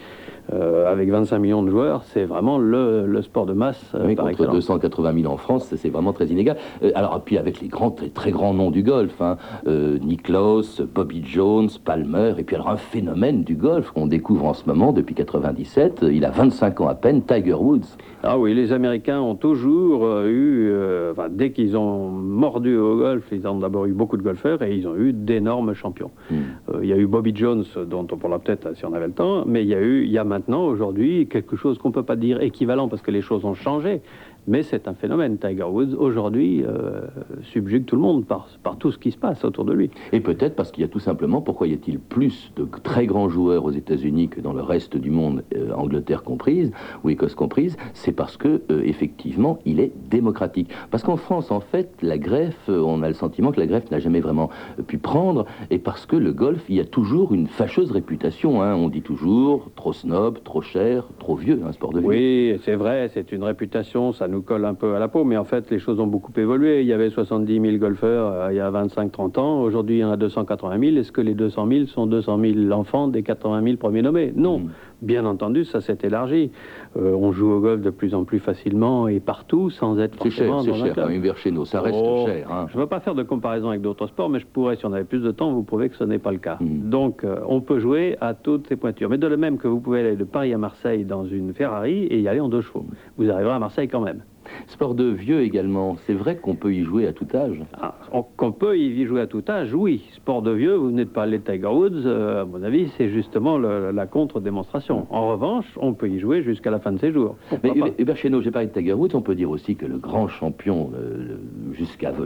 euh, 0.52 0.90
avec 0.90 1.10
25 1.10 1.38
millions 1.38 1.62
de 1.62 1.70
joueurs, 1.70 2.04
c'est 2.04 2.24
vraiment 2.24 2.58
le, 2.58 3.06
le 3.06 3.22
sport 3.22 3.46
de 3.46 3.52
masse 3.52 3.92
euh, 3.94 4.06
Oui, 4.06 4.14
par 4.14 4.26
contre 4.26 4.42
excellence. 4.42 4.66
280 4.66 5.22
000 5.22 5.32
en 5.32 5.36
France, 5.36 5.74
c'est 5.74 5.88
vraiment 5.88 6.12
très 6.12 6.26
inégal. 6.26 6.56
Euh, 6.82 6.92
alors, 6.94 7.20
puis 7.22 7.38
avec 7.38 7.60
les 7.60 7.68
grands, 7.68 7.90
très, 7.90 8.08
très 8.08 8.30
grands 8.30 8.54
noms 8.54 8.70
du 8.70 8.82
golf, 8.82 9.20
hein, 9.20 9.38
euh, 9.66 9.98
Nicklaus, 9.98 10.80
Bobby 10.82 11.22
Jones, 11.24 11.68
Palmer, 11.84 12.34
et 12.38 12.44
puis 12.44 12.54
alors 12.54 12.68
un 12.68 12.76
phénomène 12.76 13.42
du 13.42 13.56
golf 13.56 13.90
qu'on 13.90 14.06
découvre 14.06 14.44
en 14.46 14.54
ce 14.54 14.66
moment 14.66 14.92
depuis 14.92 15.14
97, 15.14 16.02
euh, 16.02 16.12
il 16.12 16.24
a 16.24 16.30
25 16.30 16.80
ans 16.80 16.88
à 16.88 16.94
peine, 16.94 17.22
Tiger 17.22 17.54
Woods. 17.54 17.96
Ah 18.22 18.38
oui, 18.38 18.54
les 18.54 18.72
Américains 18.72 19.20
ont 19.20 19.34
toujours 19.34 20.04
eu, 20.24 20.72
enfin, 21.12 21.28
dès 21.30 21.52
qu'ils 21.52 21.76
ont 21.76 22.08
mordu 22.08 22.76
au 22.76 22.96
golf, 22.96 23.24
ils 23.30 23.46
ont 23.46 23.58
d'abord 23.58 23.86
eu 23.86 23.92
beaucoup 23.92 24.16
de 24.16 24.22
golfeurs 24.22 24.62
et 24.62 24.74
ils 24.74 24.88
ont 24.88 24.96
eu 24.96 25.12
d'énormes 25.12 25.74
champions. 25.74 26.10
Hmm. 26.30 26.80
Il 26.82 26.88
y 26.88 26.92
a 26.92 26.96
eu 26.96 27.06
Bobby 27.16 27.34
Jones, 27.34 27.64
dont 27.86 28.06
on 28.12 28.18
parlera 28.18 28.38
peut-être 28.38 28.76
si 28.76 28.84
on 28.84 28.92
avait 28.92 29.06
le 29.06 29.14
temps, 29.14 29.46
mais 29.46 29.62
il 29.62 29.68
y 29.68 29.74
a 29.74 29.80
eu, 29.80 30.04
il 30.04 30.10
y 30.10 30.18
a 30.18 30.24
maintenant, 30.24 30.66
aujourd'hui, 30.66 31.26
quelque 31.26 31.56
chose 31.56 31.78
qu'on 31.78 31.88
ne 31.88 31.94
peut 31.94 32.02
pas 32.02 32.14
dire 32.14 32.42
équivalent 32.42 32.88
parce 32.88 33.00
que 33.00 33.10
les 33.10 33.22
choses 33.22 33.46
ont 33.46 33.54
changé, 33.54 34.02
mais 34.46 34.62
c'est 34.62 34.88
un 34.88 34.94
phénomène. 34.94 35.38
Tiger 35.38 35.64
Woods, 35.64 35.94
aujourd'hui, 35.98 36.62
euh, 36.64 37.02
subjugue 37.42 37.84
tout 37.84 37.96
le 37.96 38.02
monde 38.02 38.24
par, 38.26 38.48
par 38.62 38.76
tout 38.76 38.92
ce 38.92 38.98
qui 38.98 39.10
se 39.10 39.18
passe 39.18 39.44
autour 39.44 39.64
de 39.64 39.72
lui. 39.72 39.90
Et 40.12 40.20
peut-être 40.20 40.54
parce 40.56 40.70
qu'il 40.72 40.82
y 40.82 40.84
a 40.84 40.88
tout 40.88 40.98
simplement, 41.00 41.40
pourquoi 41.40 41.66
y 41.66 41.74
a-t-il 41.74 41.98
plus 41.98 42.52
de 42.56 42.66
très 42.82 43.06
grands 43.06 43.28
joueurs 43.28 43.64
aux 43.64 43.70
États-Unis 43.70 44.28
que 44.28 44.40
dans 44.40 44.52
le 44.52 44.62
reste 44.62 44.96
du 44.96 45.10
monde, 45.10 45.42
euh, 45.54 45.72
Angleterre 45.74 46.22
comprise, 46.22 46.70
ou 47.04 47.10
Écosse 47.10 47.34
comprise, 47.34 47.76
c'est 47.94 48.12
parce 48.12 48.36
que, 48.36 48.62
euh, 48.70 48.82
effectivement, 48.84 49.58
il 49.64 49.80
est 49.80 49.92
démocratique. 50.10 50.70
Parce 50.90 51.02
qu'en 51.02 51.16
France, 51.16 51.50
en 51.50 51.60
fait, 51.60 51.90
la 52.02 52.18
greffe, 52.18 52.68
on 52.68 53.02
a 53.02 53.08
le 53.08 53.14
sentiment 53.14 53.52
que 53.52 53.60
la 53.60 53.66
greffe 53.66 53.90
n'a 53.90 53.98
jamais 53.98 54.20
vraiment 54.20 54.50
pu 54.86 54.98
prendre, 54.98 55.46
et 55.70 55.78
parce 55.78 56.06
que 56.06 56.16
le 56.16 56.32
golf, 56.32 56.64
il 56.68 56.76
y 56.76 56.80
a 56.80 56.84
toujours 56.84 57.32
une 57.34 57.46
fâcheuse 57.46 57.90
réputation. 57.90 58.62
hein. 58.62 58.74
On 58.74 58.88
dit 58.88 59.02
toujours 59.02 59.70
trop 59.76 59.92
snob, 59.92 60.38
trop 60.44 60.62
cher, 60.62 61.04
trop 61.18 61.34
vieux, 61.36 61.60
un 61.66 61.72
sport 61.72 61.92
de 61.92 62.00
vieux. 62.00 62.08
Oui, 62.08 62.60
c'est 62.64 62.74
vrai, 62.76 63.10
c'est 63.12 63.32
une 63.32 63.42
réputation, 63.42 64.12
ça 64.12 64.28
nous 64.28 64.35
colle 64.40 64.64
un 64.64 64.74
peu 64.74 64.94
à 64.94 64.98
la 64.98 65.08
peau, 65.08 65.24
mais 65.24 65.36
en 65.36 65.44
fait, 65.44 65.70
les 65.70 65.78
choses 65.78 66.00
ont 66.00 66.06
beaucoup 66.06 66.32
évolué. 66.36 66.80
Il 66.80 66.86
y 66.86 66.92
avait 66.92 67.10
70 67.10 67.60
000 67.60 67.76
golfeurs 67.78 68.32
euh, 68.32 68.52
il 68.52 68.56
y 68.56 68.60
a 68.60 68.70
25-30 68.70 69.38
ans, 69.38 69.60
aujourd'hui 69.60 69.96
il 69.96 70.00
y 70.00 70.04
en 70.04 70.10
a 70.10 70.16
280 70.16 70.78
000. 70.78 70.96
Est-ce 70.96 71.12
que 71.12 71.20
les 71.20 71.34
200 71.34 71.68
000 71.68 71.86
sont 71.86 72.06
200 72.06 72.40
000 72.40 72.70
enfants 72.72 73.08
des 73.08 73.22
80 73.22 73.62
000 73.62 73.76
premiers 73.76 74.02
nommés? 74.02 74.32
Non. 74.34 74.60
Mm. 74.60 74.70
Bien 75.02 75.26
entendu, 75.26 75.64
ça 75.64 75.80
s'est 75.80 75.98
élargi. 76.02 76.50
Euh, 76.96 77.12
on 77.14 77.30
joue 77.32 77.50
au 77.50 77.60
golf 77.60 77.82
de 77.82 77.90
plus 77.90 78.14
en 78.14 78.24
plus 78.24 78.38
facilement 78.38 79.08
et 79.08 79.20
partout, 79.20 79.68
sans 79.68 79.98
être 79.98 80.16
C'est 80.22 80.30
cher, 80.30 80.60
c'est 80.62 80.72
cher, 80.74 80.94
quand 80.94 81.08
même, 81.08 81.34
chez 81.36 81.50
nous, 81.50 81.64
ça 81.66 81.80
reste 81.82 81.98
Oh, 82.00 82.24
cher. 82.26 82.50
hein. 82.50 82.66
Je 82.70 82.76
ne 82.76 82.82
veux 82.82 82.88
pas 82.88 83.00
faire 83.00 83.14
de 83.14 83.22
comparaison 83.22 83.68
avec 83.68 83.82
d'autres 83.82 84.06
sports, 84.06 84.30
mais 84.30 84.38
je 84.38 84.46
pourrais, 84.46 84.76
si 84.76 84.86
on 84.86 84.92
avait 84.92 85.04
plus 85.04 85.20
de 85.20 85.30
temps, 85.30 85.52
vous 85.52 85.62
prouver 85.62 85.90
que 85.90 85.96
ce 85.96 86.04
n'est 86.04 86.18
pas 86.18 86.32
le 86.32 86.38
cas. 86.38 86.56
Mm. 86.60 86.88
Donc, 86.88 87.24
euh, 87.24 87.36
on 87.46 87.60
peut 87.60 87.78
jouer 87.78 88.16
à 88.20 88.32
toutes 88.34 88.68
ces 88.68 88.76
pointures. 88.76 89.10
Mais 89.10 89.18
de 89.18 89.26
la 89.26 89.36
même 89.36 89.58
que 89.58 89.68
vous 89.68 89.80
pouvez 89.80 90.00
aller 90.00 90.16
de 90.16 90.24
Paris 90.24 90.54
à 90.54 90.58
Marseille 90.58 91.04
dans 91.04 91.26
une 91.26 91.52
Ferrari 91.52 92.04
et 92.04 92.20
y 92.20 92.28
aller 92.28 92.40
en 92.40 92.48
deux 92.48 92.62
chevaux. 92.62 92.86
Vous 93.18 93.30
arriverez 93.30 93.54
à 93.54 93.58
Marseille 93.58 93.88
quand 93.88 94.00
même. 94.00 94.22
Sport 94.68 94.94
de 94.94 95.04
vieux 95.04 95.42
également, 95.42 95.96
c'est 96.06 96.14
vrai 96.14 96.36
qu'on 96.36 96.54
peut 96.54 96.72
y 96.74 96.82
jouer 96.82 97.06
à 97.06 97.12
tout 97.12 97.26
âge. 97.34 97.60
Ah, 97.80 97.94
on- 98.12 98.22
qu'on 98.22 98.52
peut 98.52 98.76
y 98.78 99.04
jouer 99.06 99.20
à 99.20 99.26
tout 99.26 99.42
âge, 99.48 99.74
oui. 99.74 100.02
Sport 100.14 100.42
de 100.42 100.50
vieux, 100.52 100.74
vous 100.74 100.88
venez 100.88 101.04
de 101.04 101.10
parler 101.10 101.38
de 101.38 101.44
Tiger 101.44 101.66
Woods, 101.66 102.06
euh, 102.06 102.42
à 102.42 102.44
mon 102.44 102.62
avis, 102.62 102.88
c'est 102.96 103.08
justement 103.08 103.58
le- 103.58 103.90
la 103.90 104.06
contre-démonstration. 104.06 105.06
En 105.10 105.28
revanche, 105.28 105.66
on 105.80 105.94
peut 105.94 106.08
y 106.08 106.18
jouer 106.18 106.42
jusqu'à 106.42 106.70
la 106.70 106.78
fin 106.78 106.92
de 106.92 106.98
ses 106.98 107.12
jours. 107.12 107.36
Pourquoi 107.48 107.70
Mais 107.74 107.92
Hubert- 107.98 108.16
Chénaud, 108.16 108.40
j'ai 108.42 108.50
parlé 108.50 108.68
de 108.68 108.72
Tiger 108.72 108.92
Woods, 108.94 109.14
on 109.14 109.20
peut 109.22 109.34
dire 109.34 109.50
aussi 109.50 109.76
que 109.76 109.86
le 109.86 109.98
grand 109.98 110.28
champion, 110.28 110.90
euh, 110.94 111.36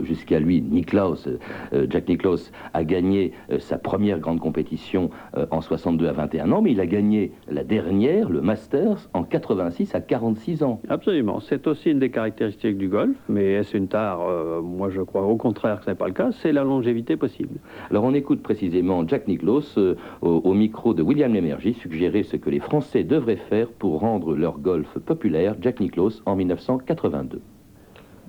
jusqu'à 0.05 0.39
lui, 0.39 0.61
Nicklaus, 0.61 1.27
euh, 1.73 1.85
Jack 1.89 2.07
Nicklaus, 2.07 2.51
a 2.73 2.83
gagné 2.83 3.33
sa 3.59 3.77
première 3.77 4.19
grande 4.19 4.39
compétition 4.39 5.09
en 5.51 5.61
62 5.61 6.07
à 6.07 6.11
21 6.13 6.51
ans, 6.51 6.61
mais 6.61 6.71
il 6.71 6.79
a 6.79 6.85
gagné 6.85 7.31
la 7.49 7.63
dernière, 7.63 8.29
le 8.29 8.41
Masters, 8.41 9.09
en 9.13 9.23
86 9.23 9.93
à 9.95 10.01
46 10.01 10.63
ans. 10.63 10.81
Absolument. 10.89 11.39
C'est 11.39 11.67
aussi 11.67 11.91
une 11.91 11.99
des 11.99 12.09
caractéristiques 12.11 12.77
du 12.77 12.87
golf, 12.89 13.15
mais 13.29 13.53
est-ce 13.53 13.75
une 13.75 13.87
tare 13.87 14.21
Euh, 14.21 14.61
Moi, 14.61 14.89
je 14.89 15.01
crois 15.01 15.23
au 15.23 15.35
contraire 15.37 15.79
que 15.79 15.85
ce 15.85 15.89
n'est 15.89 15.95
pas 15.95 16.07
le 16.07 16.13
cas. 16.13 16.31
C'est 16.41 16.51
la 16.51 16.63
longévité 16.63 17.17
possible. 17.17 17.57
Alors 17.89 18.03
on 18.03 18.13
écoute 18.13 18.41
précisément 18.43 19.07
Jack 19.07 19.27
Nicklaus 19.27 19.75
euh, 19.77 19.95
au, 20.21 20.41
au 20.43 20.53
micro 20.53 20.93
de 20.93 21.01
William 21.01 21.33
Lémergie 21.33 21.73
suggérer 21.73 22.23
ce 22.23 22.37
que 22.37 22.49
les 22.49 22.59
Français 22.59 23.03
devraient 23.03 23.35
faire 23.49 23.67
pour 23.67 23.99
rendre 23.99 24.35
leur 24.35 24.59
golf 24.59 24.99
populaire, 24.99 25.55
Jack 25.61 25.79
Nicklaus, 25.79 26.21
en 26.25 26.35
1982. 26.35 27.41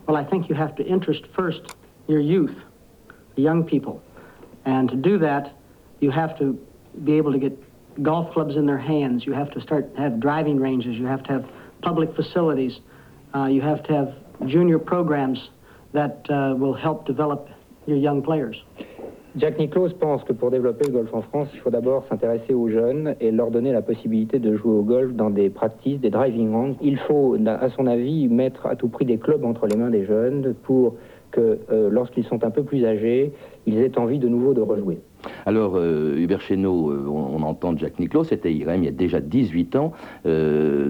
Well, 0.08 0.16
I 0.16 0.24
think 0.24 0.48
you 0.48 0.56
have 0.56 0.74
to 0.76 0.82
interest 0.84 1.24
first 1.36 1.76
your 2.08 2.20
youth, 2.20 2.54
the 3.36 3.42
young 3.42 3.64
people. 3.64 4.00
And 4.64 4.88
to 4.88 4.96
do 4.96 5.18
that, 5.18 5.50
you 6.00 6.10
have 6.10 6.36
to 6.38 6.56
be 7.04 7.12
able 7.12 7.32
to 7.32 7.38
get 7.38 7.52
golf 8.02 8.32
clubs 8.32 8.56
in 8.56 8.66
their 8.66 8.78
hands. 8.78 9.24
You 9.26 9.32
have 9.34 9.50
to 9.52 9.60
start 9.60 9.86
have 9.96 10.18
driving 10.20 10.58
ranges. 10.60 10.96
You 10.98 11.06
have 11.06 11.22
to 11.24 11.32
have 11.32 11.44
public 11.82 12.14
facilities. 12.14 12.80
Uh, 13.34 13.46
you 13.46 13.62
have 13.62 13.82
to 13.84 13.94
have 13.94 14.14
junior 14.46 14.78
programs 14.78 15.50
that 15.92 16.26
uh, 16.28 16.54
will 16.56 16.74
help 16.74 17.06
develop 17.06 17.48
your 17.86 17.96
young 17.96 18.22
players. 18.22 18.56
Jack 19.34 19.58
Nicklaus 19.58 19.94
pense 19.94 20.22
que 20.24 20.34
pour 20.34 20.50
développer 20.50 20.84
le 20.84 20.92
golf 20.92 21.14
en 21.14 21.22
France, 21.22 21.48
il 21.54 21.60
faut 21.60 21.70
d'abord 21.70 22.04
s'intéresser 22.10 22.52
aux 22.52 22.68
jeunes 22.68 23.14
et 23.18 23.30
leur 23.30 23.50
donner 23.50 23.72
la 23.72 23.80
possibilité 23.80 24.38
de 24.38 24.54
jouer 24.56 24.72
au 24.72 24.82
golf 24.82 25.14
dans 25.14 25.30
des 25.30 25.48
practices, 25.48 25.98
des 26.00 26.10
driving 26.10 26.52
ranges. 26.52 26.74
Il 26.82 26.98
faut, 26.98 27.38
à 27.46 27.70
son 27.70 27.86
avis, 27.86 28.28
mettre 28.28 28.66
à 28.66 28.76
tout 28.76 28.88
prix 28.88 29.06
des 29.06 29.16
clubs 29.16 29.42
entre 29.46 29.66
les 29.66 29.76
mains 29.76 29.88
des 29.88 30.04
jeunes 30.04 30.54
pour 30.64 30.96
que 31.32 31.58
euh, 31.72 31.90
lorsqu'ils 31.90 32.24
sont 32.24 32.44
un 32.44 32.50
peu 32.50 32.62
plus 32.62 32.84
âgés, 32.84 33.32
ils 33.66 33.78
aient 33.78 33.98
envie 33.98 34.20
de 34.20 34.28
nouveau 34.28 34.54
de 34.54 34.60
rejouer. 34.60 35.00
Alors, 35.46 35.74
euh, 35.76 36.16
Hubert 36.16 36.40
Chénaud, 36.40 36.90
euh, 36.90 37.06
on, 37.08 37.42
entend 37.42 37.76
Jack 37.76 37.98
Nicklaus, 37.98 38.28
c'était 38.28 38.52
même 38.52 38.82
il 38.82 38.86
y 38.86 38.88
a 38.88 38.92
déjà 38.92 39.20
18 39.20 39.76
ans, 39.76 39.92
euh, 40.26 40.88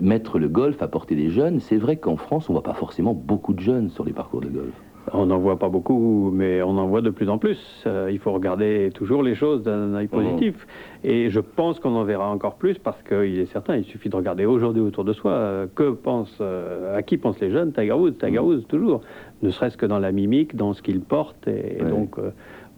mettre 0.00 0.38
le 0.38 0.48
golf 0.48 0.80
à 0.82 0.88
portée 0.88 1.14
des 1.14 1.30
jeunes. 1.30 1.60
C'est 1.60 1.76
vrai 1.76 1.96
qu'en 1.96 2.16
France, 2.16 2.48
on 2.48 2.52
voit 2.52 2.62
pas 2.62 2.74
forcément 2.74 3.14
beaucoup 3.14 3.52
de 3.52 3.60
jeunes 3.60 3.90
sur 3.90 4.04
les 4.04 4.12
parcours 4.12 4.40
de 4.40 4.48
golf. 4.48 4.72
On 5.12 5.26
n'en 5.26 5.38
voit 5.38 5.58
pas 5.58 5.68
beaucoup, 5.68 6.30
mais 6.32 6.62
on 6.62 6.78
en 6.78 6.86
voit 6.86 7.02
de 7.02 7.10
plus 7.10 7.28
en 7.28 7.38
plus. 7.38 7.84
Euh, 7.86 8.08
il 8.10 8.18
faut 8.18 8.32
regarder 8.32 8.90
toujours 8.94 9.22
les 9.22 9.34
choses 9.34 9.62
d'un 9.62 9.94
œil 9.94 10.08
positif. 10.08 10.66
Et 11.04 11.28
je 11.28 11.40
pense 11.40 11.78
qu'on 11.78 11.94
en 11.94 12.04
verra 12.04 12.28
encore 12.30 12.54
plus 12.54 12.78
parce 12.78 13.02
qu'il 13.02 13.38
est 13.38 13.46
certain, 13.46 13.76
il 13.76 13.84
suffit 13.84 14.08
de 14.08 14.16
regarder 14.16 14.46
aujourd'hui 14.46 14.80
autour 14.82 15.04
de 15.04 15.12
soi 15.12 15.32
euh, 15.32 15.66
que 15.74 15.90
pensent, 15.90 16.38
euh, 16.40 16.96
à 16.96 17.02
qui 17.02 17.18
pensent 17.18 17.40
les 17.40 17.50
jeunes. 17.50 17.72
Tiger 17.72 17.92
Woods, 17.92 18.14
Tiger 18.18 18.38
Woods 18.38 18.62
toujours. 18.62 19.02
Ne 19.42 19.50
serait-ce 19.50 19.76
que 19.76 19.86
dans 19.86 19.98
la 19.98 20.10
mimique, 20.10 20.56
dans 20.56 20.72
ce 20.72 20.80
qu'il 20.82 21.00
porte. 21.00 21.48
Et, 21.48 21.82
Ouais. 21.82 21.90
donc, 21.90 22.16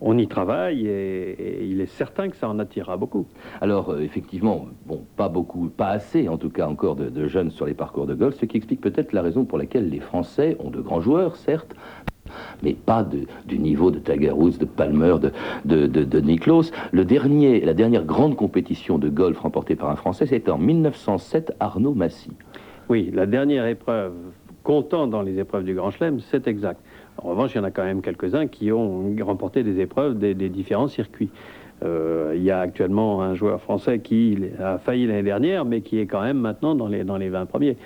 on 0.00 0.18
y 0.18 0.26
travaille 0.26 0.86
et, 0.86 1.30
et, 1.30 1.64
il 1.64 1.80
est 1.80 1.86
certain 1.86 2.28
que 2.28 2.36
ça 2.36 2.48
en 2.48 2.58
attirera 2.58 2.96
beaucoup. 2.96 3.26
Alors, 3.60 3.90
euh, 3.90 4.00
effectivement, 4.00 4.66
bon, 4.86 5.04
pas 5.16 5.28
beaucoup, 5.28 5.68
pas 5.68 5.88
assez 5.88 6.28
en 6.28 6.36
tout 6.36 6.50
cas 6.50 6.66
encore 6.66 6.96
de, 6.96 7.08
de 7.08 7.26
jeunes 7.26 7.50
sur 7.50 7.66
les 7.66 7.74
parcours 7.74 8.06
de 8.06 8.14
golf, 8.14 8.34
ce 8.36 8.44
qui 8.46 8.56
explique 8.56 8.80
peut-être 8.80 9.12
la 9.12 9.22
raison 9.22 9.44
pour 9.44 9.58
laquelle 9.58 9.88
les 9.88 10.00
Français 10.00 10.56
ont 10.60 10.70
de 10.70 10.80
grands 10.80 11.00
joueurs, 11.00 11.36
certes, 11.36 11.74
mais 12.62 12.74
pas 12.74 13.06
du 13.46 13.58
niveau 13.58 13.90
de 13.90 13.98
Tiger 13.98 14.32
Woods, 14.32 14.58
de 14.58 14.64
Palmer, 14.64 15.16
de, 15.64 15.86
de, 15.86 16.04
de, 16.04 16.20
Nicklaus. 16.20 16.72
Le 16.92 17.04
dernier, 17.04 17.60
la 17.60 17.74
dernière 17.74 18.04
grande 18.04 18.36
compétition 18.36 18.98
de 18.98 19.08
golf 19.08 19.38
remportée 19.38 19.76
par 19.76 19.90
un 19.90 19.96
Français, 19.96 20.26
c'était 20.26 20.50
en 20.50 20.58
1907, 20.58 21.54
Arnaud 21.60 21.94
Massy. 21.94 22.30
Oui, 22.88 23.10
la 23.12 23.26
dernière 23.26 23.66
épreuve 23.66 24.12
comptant 24.62 25.06
dans 25.06 25.22
les 25.22 25.38
épreuves 25.38 25.64
du 25.64 25.74
Grand 25.74 25.90
Chelem, 25.90 26.20
c'est 26.20 26.48
exact. 26.48 26.80
En 27.18 27.28
revanche, 27.28 27.52
il 27.54 27.58
y 27.58 27.60
en 27.60 27.64
a 27.64 27.70
quand 27.70 27.84
même 27.84 28.02
quelques-uns 28.02 28.46
qui 28.46 28.72
ont 28.72 29.14
remporté 29.22 29.62
des 29.62 29.80
épreuves 29.80 30.18
des 30.18 30.48
différents 30.48 30.88
circuits. 30.88 31.30
Euh, 31.84 32.32
il 32.34 32.42
y 32.42 32.50
a 32.50 32.60
actuellement 32.60 33.22
un 33.22 33.34
joueur 33.34 33.60
français 33.60 33.98
qui 33.98 34.38
a 34.62 34.78
failli 34.78 35.06
l'année 35.06 35.22
dernière, 35.22 35.64
mais 35.64 35.82
qui 35.82 35.98
est 35.98 36.06
quand 36.06 36.22
même 36.22 36.38
maintenant 36.38 36.74
dans 36.74 36.88
les, 36.88 37.04
dans 37.04 37.18
les 37.18 37.28
20 37.28 37.46
premiers. 37.46 37.76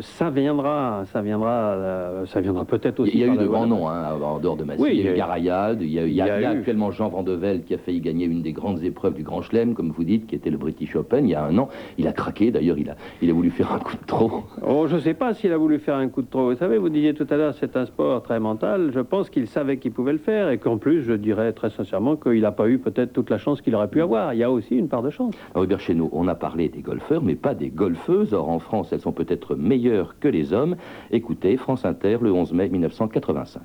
Ça 0.00 0.30
viendra, 0.30 1.04
ça 1.12 1.22
viendra, 1.22 1.50
euh, 1.50 2.26
ça 2.26 2.40
viendra 2.40 2.64
peut-être 2.64 3.00
aussi. 3.00 3.12
Il 3.14 3.20
y 3.20 3.24
a 3.24 3.32
eu 3.32 3.36
de 3.36 3.46
grands 3.46 3.66
noms 3.66 3.88
hein, 3.88 4.14
en 4.22 4.38
dehors 4.40 4.56
de 4.56 4.64
Massy. 4.64 4.82
Oui, 4.82 4.90
il 4.94 5.04
y 5.04 5.08
a 5.08 5.12
eu 5.12 5.16
Garayad, 5.16 5.80
il 5.80 5.88
y 5.90 5.98
a, 5.98 6.06
il 6.06 6.12
y 6.12 6.20
a- 6.20 6.26
il 6.26 6.28
y 6.28 6.30
a 6.32 6.38
il 6.38 6.42
y 6.42 6.44
a 6.46 6.52
eu- 6.54 6.56
actuellement 6.58 6.90
Jean 6.90 7.08
Van 7.08 7.22
de 7.22 7.32
Velde 7.32 7.64
qui 7.64 7.74
a 7.74 7.78
failli 7.78 8.00
gagner 8.00 8.26
une 8.26 8.42
des 8.42 8.52
grandes 8.52 8.82
épreuves 8.82 9.14
du 9.14 9.22
Grand 9.22 9.42
Chelem, 9.42 9.74
comme 9.74 9.90
vous 9.90 10.04
dites, 10.04 10.26
qui 10.26 10.34
était 10.34 10.50
le 10.50 10.58
British 10.58 10.96
Open 10.96 11.26
il 11.26 11.30
y 11.30 11.34
a 11.34 11.44
un 11.44 11.56
an. 11.58 11.68
Il 11.98 12.06
a 12.08 12.12
craqué, 12.12 12.50
d'ailleurs, 12.50 12.78
il 12.78 12.90
a, 12.90 12.96
il 13.22 13.30
a 13.30 13.32
voulu 13.32 13.50
faire 13.50 13.72
un 13.72 13.78
coup 13.78 13.94
de 13.96 14.06
trop. 14.06 14.42
Oh, 14.66 14.86
je 14.88 14.96
ne 14.96 15.00
sais 15.00 15.14
pas 15.14 15.34
s'il 15.34 15.52
a 15.52 15.56
voulu 15.56 15.78
faire 15.78 15.96
un 15.96 16.08
coup 16.08 16.22
de 16.22 16.28
trop. 16.28 16.50
Vous 16.50 16.56
savez, 16.56 16.78
vous 16.78 16.88
disiez 16.88 17.14
tout 17.14 17.26
à 17.30 17.36
l'heure, 17.36 17.54
c'est 17.54 17.76
un 17.76 17.86
sport 17.86 18.22
très 18.22 18.40
mental. 18.40 18.90
Je 18.92 19.00
pense 19.00 19.30
qu'il 19.30 19.46
savait 19.46 19.76
qu'il 19.78 19.92
pouvait 19.92 20.12
le 20.12 20.18
faire 20.18 20.50
et 20.50 20.58
qu'en 20.58 20.78
plus, 20.78 21.02
je 21.02 21.12
dirais 21.12 21.52
très 21.52 21.70
sincèrement 21.70 22.16
qu'il 22.16 22.40
n'a 22.40 22.52
pas 22.52 22.68
eu 22.68 22.78
peut-être 22.78 23.12
toute 23.12 23.30
la 23.30 23.35
chance 23.38 23.60
qu'il 23.60 23.74
aurait 23.74 23.88
pu 23.88 24.02
avoir. 24.02 24.34
Il 24.34 24.38
y 24.38 24.44
a 24.44 24.50
aussi 24.50 24.76
une 24.76 24.88
part 24.88 25.02
de 25.02 25.10
chance. 25.10 25.34
Hubert 25.56 25.80
Chénaud, 25.80 26.10
on 26.12 26.28
a 26.28 26.34
parlé 26.34 26.68
des 26.68 26.80
golfeurs, 26.80 27.22
mais 27.22 27.34
pas 27.34 27.54
des 27.54 27.68
golfeuses. 27.68 28.34
Or, 28.34 28.48
en 28.48 28.58
France, 28.58 28.92
elles 28.92 29.00
sont 29.00 29.12
peut-être 29.12 29.54
meilleures 29.54 30.18
que 30.18 30.28
les 30.28 30.52
hommes. 30.52 30.76
Écoutez, 31.10 31.56
France 31.56 31.84
Inter, 31.84 32.18
le 32.20 32.32
11 32.32 32.52
mai 32.52 32.68
1985. 32.68 33.62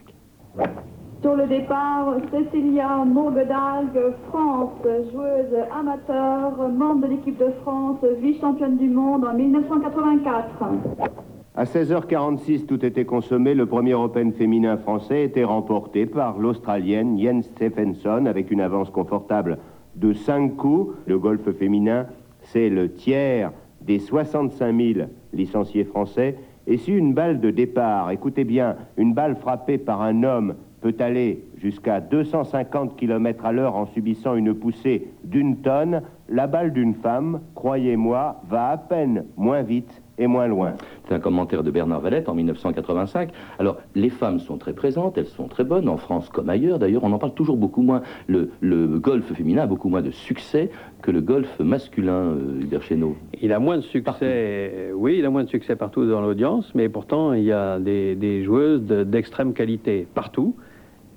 Sur 1.21 1.35
le 1.35 1.45
départ, 1.45 2.15
Cécilia 2.31 3.05
Mourgedalgue, 3.05 4.13
France, 4.29 4.71
joueuse 5.13 5.55
amateur, 5.71 6.67
membre 6.69 7.07
de 7.07 7.11
l'équipe 7.11 7.37
de 7.37 7.51
France, 7.61 7.99
vice-championne 8.19 8.77
du 8.77 8.89
monde 8.89 9.23
en 9.25 9.33
1984. 9.35 11.30
À 11.53 11.65
16h46, 11.65 12.65
tout 12.65 12.85
était 12.85 13.03
consommé. 13.03 13.53
Le 13.53 13.65
premier 13.65 13.93
Open 13.93 14.31
féminin 14.31 14.77
français 14.77 15.25
était 15.25 15.43
remporté 15.43 16.05
par 16.05 16.39
l'Australienne 16.39 17.19
Jens 17.19 17.43
Stephenson 17.43 18.25
avec 18.25 18.51
une 18.51 18.61
avance 18.61 18.89
confortable 18.89 19.57
de 19.97 20.13
5 20.13 20.55
coups. 20.55 20.95
Le 21.07 21.19
golf 21.19 21.41
féminin, 21.57 22.05
c'est 22.41 22.69
le 22.69 22.93
tiers 22.93 23.51
des 23.81 23.99
65 23.99 24.73
000 24.73 25.07
licenciés 25.33 25.83
français. 25.83 26.37
Et 26.67 26.77
si 26.77 26.93
une 26.93 27.13
balle 27.13 27.41
de 27.41 27.51
départ, 27.51 28.11
écoutez 28.11 28.45
bien, 28.45 28.77
une 28.95 29.13
balle 29.13 29.35
frappée 29.35 29.77
par 29.77 30.01
un 30.01 30.23
homme 30.23 30.55
peut 30.79 30.95
aller 30.99 31.43
jusqu'à 31.57 31.99
250 31.99 32.95
km 32.95 33.45
à 33.45 33.51
l'heure 33.51 33.75
en 33.75 33.87
subissant 33.87 34.35
une 34.35 34.53
poussée 34.53 35.09
d'une 35.25 35.57
tonne, 35.57 36.01
la 36.29 36.47
balle 36.47 36.71
d'une 36.71 36.95
femme, 36.95 37.41
croyez-moi, 37.55 38.41
va 38.49 38.69
à 38.69 38.77
peine 38.77 39.25
moins 39.35 39.63
vite 39.63 40.00
et 40.21 40.27
moins 40.27 40.47
loin. 40.47 40.73
C'est 41.07 41.15
un 41.15 41.19
commentaire 41.19 41.63
de 41.63 41.71
Bernard 41.71 41.99
Valette 42.01 42.29
en 42.29 42.35
1985. 42.35 43.31
Alors, 43.59 43.77
les 43.95 44.09
femmes 44.09 44.39
sont 44.39 44.57
très 44.57 44.73
présentes, 44.73 45.17
elles 45.17 45.25
sont 45.25 45.47
très 45.47 45.63
bonnes, 45.63 45.89
en 45.89 45.97
France 45.97 46.29
comme 46.29 46.49
ailleurs. 46.49 46.77
D'ailleurs, 46.79 47.03
on 47.03 47.11
en 47.11 47.17
parle 47.17 47.33
toujours 47.33 47.57
beaucoup 47.57 47.81
moins. 47.81 48.01
Le, 48.27 48.51
le 48.61 48.85
golf 48.99 49.33
féminin 49.33 49.63
a 49.63 49.67
beaucoup 49.67 49.89
moins 49.89 50.01
de 50.03 50.11
succès 50.11 50.69
que 51.01 51.09
le 51.09 51.21
golf 51.21 51.59
masculin, 51.59 52.13
euh, 52.13 52.61
Hubert 52.61 52.83
Chénaud. 52.83 53.15
Il 53.41 53.51
a 53.51 53.59
moins 53.59 53.77
de 53.77 53.81
succès, 53.81 54.91
oui, 54.93 55.15
il 55.17 55.25
a 55.25 55.31
moins 55.31 55.43
de 55.43 55.49
succès 55.49 55.75
partout 55.75 56.05
dans 56.07 56.21
l'audience, 56.21 56.71
mais 56.75 56.87
pourtant, 56.87 57.33
il 57.33 57.43
y 57.43 57.51
a 57.51 57.79
des, 57.79 58.15
des 58.15 58.43
joueuses 58.43 58.83
de- 58.83 59.03
d'extrême 59.03 59.53
qualité 59.53 60.07
partout, 60.13 60.55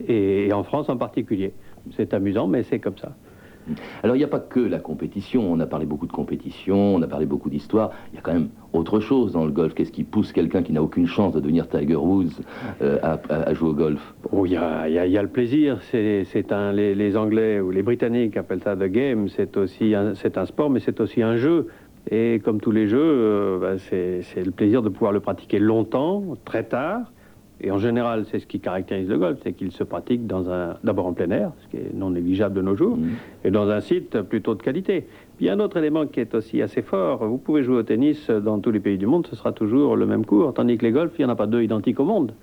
et, 0.09 0.47
et 0.49 0.53
en 0.55 0.63
France 0.65 0.89
en 0.89 0.97
particulier. 0.97 1.53
C'est 1.97 2.15
amusant, 2.15 2.47
mais 2.47 2.63
c'est 2.63 2.79
comme 2.79 2.97
ça. 2.97 3.13
Alors, 4.03 4.17
il 4.17 4.19
n'y 4.19 4.25
a 4.25 4.29
pas 4.29 4.41
que 4.41 4.61
la 4.61 4.79
compétition. 4.79 5.51
On 5.51 5.59
a 5.61 5.67
parlé 5.67 5.87
beaucoup 5.87 6.07
de 6.07 6.13
compétition, 6.13 6.95
on 6.95 7.03
a 7.03 7.07
parlé 7.07 7.27
beaucoup 7.27 7.51
d'histoire. 7.51 7.91
Il 8.13 8.17
y 8.17 8.19
a 8.19 8.23
quand 8.23 8.33
même 8.33 8.49
autre 8.73 9.01
chose 9.01 9.33
dans 9.33 9.45
le 9.45 9.51
golf. 9.51 9.75
Qu'est-ce 9.75 9.93
qui 9.93 10.05
pousse 10.05 10.33
quelqu'un 10.33 10.63
qui 10.63 10.73
n'a 10.73 10.83
aucune 10.83 11.07
chance 11.07 11.35
de 11.35 11.41
devenir 11.41 11.69
Tiger 11.69 11.97
Woods 11.97 12.41
euh, 12.83 12.99
à, 13.03 13.55
jouer 13.55 13.71
au 13.71 13.75
golf? 13.75 14.15
Oh, 14.33 14.47
il 14.47 14.53
y 14.53 14.57
a, 14.57 14.89
il 14.89 14.95
y 14.95 14.99
a- 14.99 15.07
y 15.07 15.19
a 15.19 15.23
le 15.23 15.29
plaisir. 15.29 15.79
C'est 15.83 16.53
un, 16.53 16.73
les, 16.73 17.17
Anglais 17.17 17.61
ou 17.61 17.71
les 17.71 17.83
Britanniques 17.83 18.37
appellent 18.37 18.63
ça 18.63 18.77
the 18.77 18.85
game. 18.85 19.29
C'est 19.29 19.57
aussi 19.57 19.95
un, 19.95 20.13
un 20.37 20.47
sport, 20.47 20.71
mais 20.71 20.81
c'est 20.81 21.01
aussi 21.01 21.23
un 21.23 21.37
jeu. 21.37 21.69
Et 22.11 22.41
comme 22.45 22.61
tous 22.61 22.71
les 22.73 22.87
jeux, 22.87 22.99
euh, 23.01 23.59
ben, 23.59 23.79
c'est 23.79 24.45
le 24.45 24.51
plaisir 24.51 24.83
de 24.83 24.91
pouvoir 24.91 25.13
le 25.13 25.21
pratiquer 25.21 25.59
longtemps, 25.59 26.23
très 26.45 26.65
tard. 26.65 27.01
Et 27.61 27.71
en 27.71 27.79
général, 27.79 28.25
c'est 28.31 28.41
ce 28.41 28.47
qui 28.47 28.61
caractérise 28.61 29.09
le 29.09 29.17
golf, 29.17 29.39
c'est 29.43 29.53
qu'il 29.53 29.71
se 29.71 29.85
pratique 29.85 30.27
dans 30.27 30.51
un, 30.51 30.77
d'abord 30.83 31.07
en 31.07 31.13
plein 31.13 31.31
air, 31.31 31.53
ce 31.63 31.69
qui 31.69 31.77
est 31.77 31.95
non 31.95 32.11
négligeable 32.11 32.55
de 32.55 32.63
nos 32.63 32.77
jours, 32.77 32.99
et 33.45 33.51
dans 33.51 33.69
un 33.71 33.81
site 33.81 34.21
plutôt 34.23 34.55
de 34.55 34.63
qualité. 34.63 35.07
Puis 35.37 35.47
il 35.47 35.47
y 35.47 35.51
a 35.51 35.55
un 35.55 35.61
autre 35.61 35.77
élément 35.77 36.07
qui 36.07 36.21
est 36.21 36.35
aussi 36.35 36.61
assez 36.63 36.83
fort. 36.83 37.25
Vous 37.25 37.39
pouvez 37.39 37.63
jouer 37.63 37.77
au 37.77 37.83
tennis 37.83 38.29
dans 38.29 38.59
tous 38.59 38.71
les 38.71 38.81
pays 38.81 38.99
du 38.99 39.07
monde, 39.07 39.27
ce 39.29 39.37
sera 39.37 39.53
toujours 39.53 39.97
le 39.97 40.05
même 40.05 40.27
cours, 40.27 40.53
tandis 40.53 40.77
que 40.77 40.85
les 40.85 40.93
golfs, 40.93 41.15
il 41.19 41.25
n'y 41.25 41.31
en 41.31 41.33
a 41.33 41.37
pas 41.37 41.47
deux 41.47 41.63
identiques 41.63 42.01
au 42.01 42.05
monde. 42.05 42.35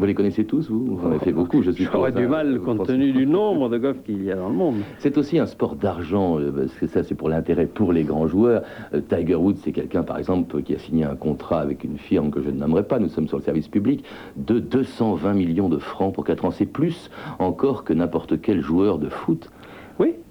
Vous 0.00 0.06
les 0.06 0.14
connaissez 0.14 0.46
tous, 0.46 0.70
vous 0.70 0.96
Vous 0.96 1.06
en 1.06 1.10
avez 1.10 1.18
fait 1.18 1.30
beaucoup, 1.30 1.60
je 1.60 1.70
suis 1.70 1.84
J'aurais 1.84 2.10
du 2.10 2.26
mal 2.26 2.58
compte 2.60 2.86
tenu 2.86 3.12
du 3.12 3.26
nombre 3.26 3.68
de 3.68 3.76
golfs 3.76 4.02
qu'il 4.02 4.24
y 4.24 4.32
a 4.32 4.34
dans 4.34 4.48
le 4.48 4.54
monde. 4.54 4.76
C'est 4.98 5.18
aussi 5.18 5.38
un 5.38 5.44
sport 5.44 5.76
d'argent, 5.76 6.40
euh, 6.40 6.50
parce 6.50 6.72
que 6.72 6.86
ça 6.86 7.02
c'est 7.02 7.14
pour 7.14 7.28
l'intérêt 7.28 7.66
pour 7.66 7.92
les 7.92 8.02
grands 8.04 8.26
joueurs. 8.26 8.62
Euh, 8.94 9.02
Tiger 9.06 9.34
Woods, 9.34 9.56
c'est 9.62 9.72
quelqu'un 9.72 10.02
par 10.02 10.16
exemple 10.16 10.62
qui 10.62 10.74
a 10.74 10.78
signé 10.78 11.04
un 11.04 11.16
contrat 11.16 11.60
avec 11.60 11.84
une 11.84 11.98
firme 11.98 12.30
que 12.30 12.40
je 12.40 12.48
ne 12.48 12.56
nommerai 12.56 12.84
pas, 12.84 12.98
nous 12.98 13.10
sommes 13.10 13.28
sur 13.28 13.36
le 13.36 13.42
service 13.42 13.68
public, 13.68 14.02
de 14.38 14.58
220 14.58 15.34
millions 15.34 15.68
de 15.68 15.76
francs 15.76 16.14
pour 16.14 16.24
4 16.24 16.46
ans. 16.46 16.50
C'est 16.50 16.64
plus 16.64 17.10
encore 17.38 17.84
que 17.84 17.92
n'importe 17.92 18.40
quel 18.40 18.62
joueur 18.62 18.98
de 18.98 19.10
foot. 19.10 19.50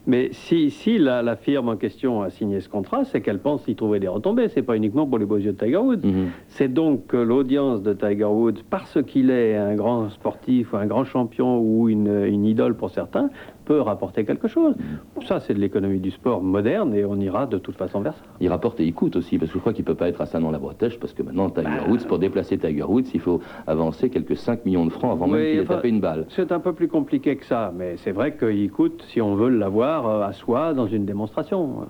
Mais 0.10 0.30
si, 0.32 0.72
si 0.72 0.98
la, 0.98 1.22
la 1.22 1.36
firme 1.36 1.70
en 1.70 1.76
question 1.78 2.24
a 2.24 2.32
signé 2.32 2.62
ce 2.62 2.68
contrat, 2.68 3.04
c'est 3.06 3.22
qu'elle 3.22 3.38
pense 3.38 3.68
y 3.68 3.76
trouver 3.76 4.00
des 4.00 4.08
retombées. 4.08 4.48
C'est 4.50 4.64
pas 4.64 4.76
uniquement 4.76 5.06
pour 5.06 5.20
les 5.20 5.26
beaux 5.26 5.38
yeux 5.38 5.52
de 5.54 5.58
Tiger 5.64 5.78
Woods. 5.78 6.02
C'est 6.48 6.74
donc 6.74 7.06
que 7.06 7.18
l'audience 7.18 7.84
de 7.84 7.94
Tiger 7.94 8.24
Woods, 8.26 8.64
parce 8.72 8.98
qu'il 9.04 9.30
est 9.30 9.56
un 9.56 9.76
grand 9.76 10.10
sportif, 10.10 10.74
ou 10.74 10.78
un 10.78 10.88
grand 10.88 11.04
champion 11.04 11.60
ou 11.60 11.90
une, 11.90 12.26
une 12.26 12.46
idole 12.60 12.76
pour 12.76 12.90
certains, 12.90 13.30
peut 13.66 13.80
rapporter 13.80 14.26
quelque 14.26 14.48
chose. 14.48 14.76
Ça, 15.26 15.40
c'est 15.40 15.54
de 15.54 15.60
l'économie 15.60 16.00
du 16.00 16.12
sport 16.12 16.42
moderne 16.42 16.94
et 16.94 17.06
on 17.06 17.16
ira 17.16 17.46
de 17.46 17.58
toute 17.58 17.78
façon 17.78 18.02
vers 18.02 18.14
ça. 18.14 18.24
Il 18.42 18.50
rapporte 18.50 18.80
et 18.82 18.86
il 18.86 18.94
coûte 18.94 19.16
aussi, 19.16 19.38
parce 19.38 19.50
que 19.52 19.56
je 19.58 19.62
crois 19.62 19.74
qu'il 19.74 19.84
ne 19.84 19.88
peut 19.88 19.96
pas 19.96 20.10
être 20.10 20.20
à 20.20 20.26
Saint-Nom-la-Bretèche, 20.26 21.00
parce 21.00 21.14
que 21.14 21.24
maintenant, 21.24 21.50
Tiger 21.50 21.88
Woods, 21.88 22.06
pour 22.08 22.20
déplacer 22.20 22.58
Tiger 22.58 22.84
Woods, 22.84 23.10
il 23.14 23.22
faut 23.22 23.40
avancer 23.66 24.10
quelques 24.10 24.36
5 24.36 24.66
millions 24.66 24.86
de 24.86 24.92
francs 24.92 25.14
avant 25.14 25.28
même 25.28 25.42
qu'il 25.42 25.60
ait 25.60 25.62
enfin, 25.62 25.76
tapé 25.76 25.90
une 25.90 26.02
balle. 26.02 26.26
C'est 26.30 26.52
un 26.52 26.60
peu 26.60 26.74
plus 26.74 26.90
compliqué 26.90 27.38
que 27.38 27.46
ça, 27.46 27.72
mais 27.76 27.96
c'est 27.98 28.12
vrai 28.12 28.36
qu'il 28.36 28.70
coûte 28.72 29.06
si 29.08 29.22
on 29.22 29.36
veut 29.36 29.50
l'avoir 29.50 30.08
euh, 30.08 30.28
à 30.28 30.34
soi 30.34 30.74
dans 30.74 30.88
une 30.88 31.06
démonstration. 31.06 31.88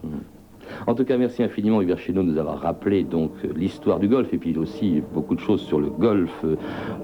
En 0.88 0.96
tout 0.96 1.06
cas, 1.06 1.18
merci 1.18 1.44
infiniment 1.44 1.82
Hubert 1.82 2.00
Chénaud 2.00 2.24
de 2.24 2.32
nous 2.32 2.38
avoir 2.38 2.60
rappelé 2.60 3.04
donc 3.04 3.32
l'histoire 3.56 4.00
du 4.00 4.08
golf 4.08 4.34
et 4.34 4.38
puis 4.38 4.58
aussi 4.58 5.02
beaucoup 5.14 5.36
de 5.36 5.40
choses 5.40 5.62
sur 5.62 5.80
le 5.80 5.88
golf 5.90 6.32
euh, 6.44 6.56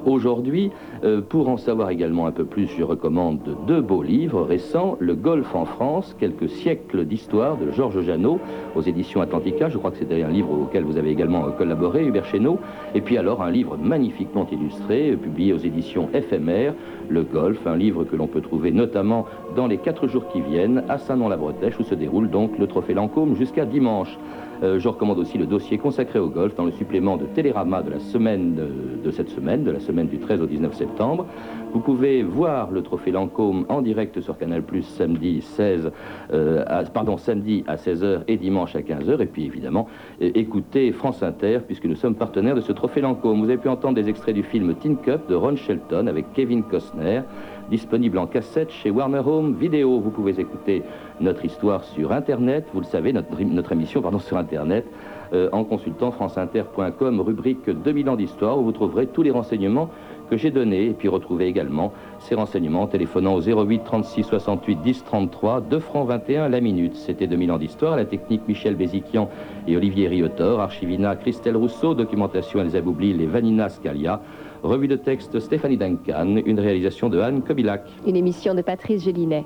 aujourd'hui. 0.05 0.71
Euh, 1.03 1.21
pour 1.21 1.49
en 1.49 1.57
savoir 1.57 1.89
également 1.89 2.27
un 2.27 2.31
peu 2.31 2.45
plus, 2.45 2.67
je 2.77 2.83
recommande 2.83 3.55
deux 3.67 3.81
beaux 3.81 4.03
livres 4.03 4.41
récents, 4.41 4.97
Le 4.99 5.15
golf 5.15 5.55
en 5.55 5.65
France, 5.65 6.15
quelques 6.19 6.49
siècles 6.49 7.05
d'histoire 7.05 7.57
de 7.57 7.71
Georges 7.71 8.01
Jeannot 8.01 8.39
aux 8.75 8.81
éditions 8.81 9.21
Atlantica. 9.21 9.69
Je 9.69 9.77
crois 9.77 9.91
que 9.91 9.97
c'était 9.97 10.23
un 10.23 10.29
livre 10.29 10.51
auquel 10.51 10.83
vous 10.83 10.97
avez 10.97 11.11
également 11.11 11.43
collaboré, 11.51 12.05
Hubert 12.05 12.25
Chénaud. 12.25 12.59
Et 12.93 13.01
puis 13.01 13.17
alors 13.17 13.41
un 13.41 13.51
livre 13.51 13.77
magnifiquement 13.77 14.47
illustré, 14.51 15.11
euh, 15.11 15.17
publié 15.17 15.53
aux 15.53 15.57
éditions 15.57 16.09
FMR, 16.13 16.73
Le 17.09 17.23
golf, 17.23 17.65
un 17.67 17.77
livre 17.77 18.03
que 18.03 18.15
l'on 18.15 18.27
peut 18.27 18.41
trouver 18.41 18.71
notamment 18.71 19.25
dans 19.55 19.67
les 19.67 19.77
quatre 19.77 20.07
jours 20.07 20.27
qui 20.29 20.41
viennent 20.41 20.83
à 20.89 20.97
Saint-Nom-la-Bretèche 20.97 21.79
où 21.79 21.83
se 21.83 21.95
déroule 21.95 22.29
donc 22.29 22.57
le 22.57 22.67
trophée 22.67 22.93
Lancôme 22.93 23.35
jusqu'à 23.35 23.54
dimanche. 23.63 24.17
Euh, 24.63 24.79
je 24.79 24.87
recommande 24.87 25.19
aussi 25.19 25.37
le 25.37 25.45
dossier 25.45 25.77
consacré 25.77 26.17
au 26.17 26.29
golf 26.29 26.55
dans 26.55 26.63
le 26.63 26.71
supplément 26.71 27.17
de 27.17 27.25
Télérama 27.25 27.81
de 27.81 27.89
la 27.91 27.99
semaine 27.99 28.55
de, 29.03 29.11
cette 29.11 29.27
semaine, 29.29 29.63
de 29.65 29.71
la 29.71 29.81
semaine 29.81 30.07
du 30.07 30.17
13 30.17 30.41
au 30.41 30.45
19 30.45 30.73
septembre. 30.73 31.25
Vous 31.73 31.81
pouvez 31.81 32.23
voir 32.23 32.71
le 32.71 32.81
trophée 32.81 33.11
Lancôme 33.11 33.65
en 33.67 33.81
direct 33.81 34.21
sur 34.21 34.37
Canal 34.37 34.63
Plus 34.63 34.83
samedi 34.83 35.41
16, 35.41 35.91
euh, 36.31 36.63
à- 36.67 36.83
pardon 36.83 37.17
samedi 37.17 37.65
à 37.67 37.75
16h 37.75 38.21
et 38.29 38.37
dimanche 38.37 38.77
à 38.77 38.81
15h. 38.81 39.21
Et 39.21 39.25
puis 39.25 39.45
évidemment 39.45 39.87
euh, 40.21 40.31
écoutez 40.35 40.93
France 40.93 41.21
Inter 41.21 41.59
puisque 41.67 41.85
nous 41.85 41.95
sommes 41.95 42.15
partenaires 42.15 42.55
de 42.55 42.61
ce 42.61 42.71
trophée 42.71 43.01
Lancôme. 43.01 43.39
Vous 43.39 43.49
avez 43.49 43.57
pu 43.57 43.67
entendre 43.67 43.95
des 43.95 44.07
extraits 44.07 44.35
du 44.35 44.43
film 44.43 44.73
Tin 44.75 44.95
Cup 44.95 45.27
de 45.27 45.35
Ron 45.35 45.57
Shelton 45.57 46.07
avec 46.07 46.31
Kevin 46.33 46.63
Costner 46.63 47.21
disponible 47.69 48.17
en 48.17 48.27
cassette 48.27 48.71
chez 48.71 48.89
Warner 48.89 49.21
Home 49.25 49.55
Vidéo. 49.55 49.99
Vous 49.99 50.11
pouvez 50.11 50.39
écouter 50.39 50.83
notre 51.19 51.45
histoire 51.45 51.83
sur 51.83 52.11
Internet, 52.11 52.67
vous 52.73 52.81
le 52.81 52.85
savez, 52.85 53.13
notre, 53.13 53.71
émission 53.71 54.01
pardon, 54.01 54.19
sur 54.29 54.37
Internet. 54.37 54.85
euh, 55.33 55.49
en 55.51 55.63
consultant 55.63 56.11
franceinter.com, 56.11 57.19
rubrique 57.19 57.69
2000 57.69 58.09
ans 58.09 58.15
d'histoire, 58.15 58.59
où 58.59 58.63
vous 58.63 58.71
trouverez 58.71 59.07
tous 59.07 59.23
les 59.23 59.31
renseignements 59.31 59.89
que 60.25 60.37
j'ai 60.37 60.51
donnés. 60.51 60.85
Et 60.87 60.93
puis 60.93 61.07
retrouvez 61.07 61.47
également 61.47 61.93
ces 62.19 62.35
renseignements 62.35 62.83
en 62.83 62.87
téléphonant 62.87 63.35
au 63.35 63.41
08 63.41 63.83
36 63.83 64.23
68 64.23 64.81
10 64.81 65.03
33, 65.05 65.61
2 65.61 65.79
francs 65.79 66.07
21 66.07 66.49
la 66.49 66.61
minute. 66.61 66.95
C'était 66.95 67.27
2000 67.27 67.51
ans 67.51 67.57
d'histoire, 67.57 67.95
la 67.95 68.05
technique 68.05 68.41
Michel 68.47 68.75
Béziquian 68.75 69.29
et 69.67 69.75
Olivier 69.75 70.07
Riotor, 70.07 70.59
Archivina 70.59 71.15
Christelle 71.15 71.57
Rousseau, 71.57 71.93
documentation 71.93 72.59
Elsa 72.61 72.81
Boublil 72.81 73.21
et 73.21 73.25
Vanina 73.25 73.69
Scalia. 73.69 74.21
Revue 74.63 74.87
de 74.87 74.95
texte 74.95 75.39
Stéphanie 75.39 75.77
Duncan, 75.77 76.37
une 76.43 76.59
réalisation 76.59 77.09
de 77.09 77.19
Anne 77.19 77.43
Kobilac. 77.43 77.83
Une 78.07 78.15
émission 78.15 78.55
de 78.55 78.61
Patrice 78.61 79.03
Gélinet. 79.03 79.45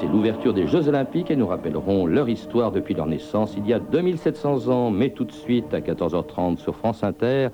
C'est 0.00 0.06
l'ouverture 0.06 0.54
des 0.54 0.68
Jeux 0.68 0.86
Olympiques 0.86 1.30
et 1.30 1.36
nous 1.36 1.46
rappellerons 1.46 2.06
leur 2.06 2.28
histoire 2.28 2.70
depuis 2.70 2.94
leur 2.94 3.06
naissance 3.06 3.54
il 3.56 3.66
y 3.66 3.72
a 3.72 3.80
2700 3.80 4.68
ans. 4.68 4.90
Mais 4.90 5.10
tout 5.10 5.24
de 5.24 5.32
suite, 5.32 5.72
à 5.74 5.80
14h30 5.80 6.58
sur 6.58 6.76
France 6.76 7.02
Inter, 7.02 7.46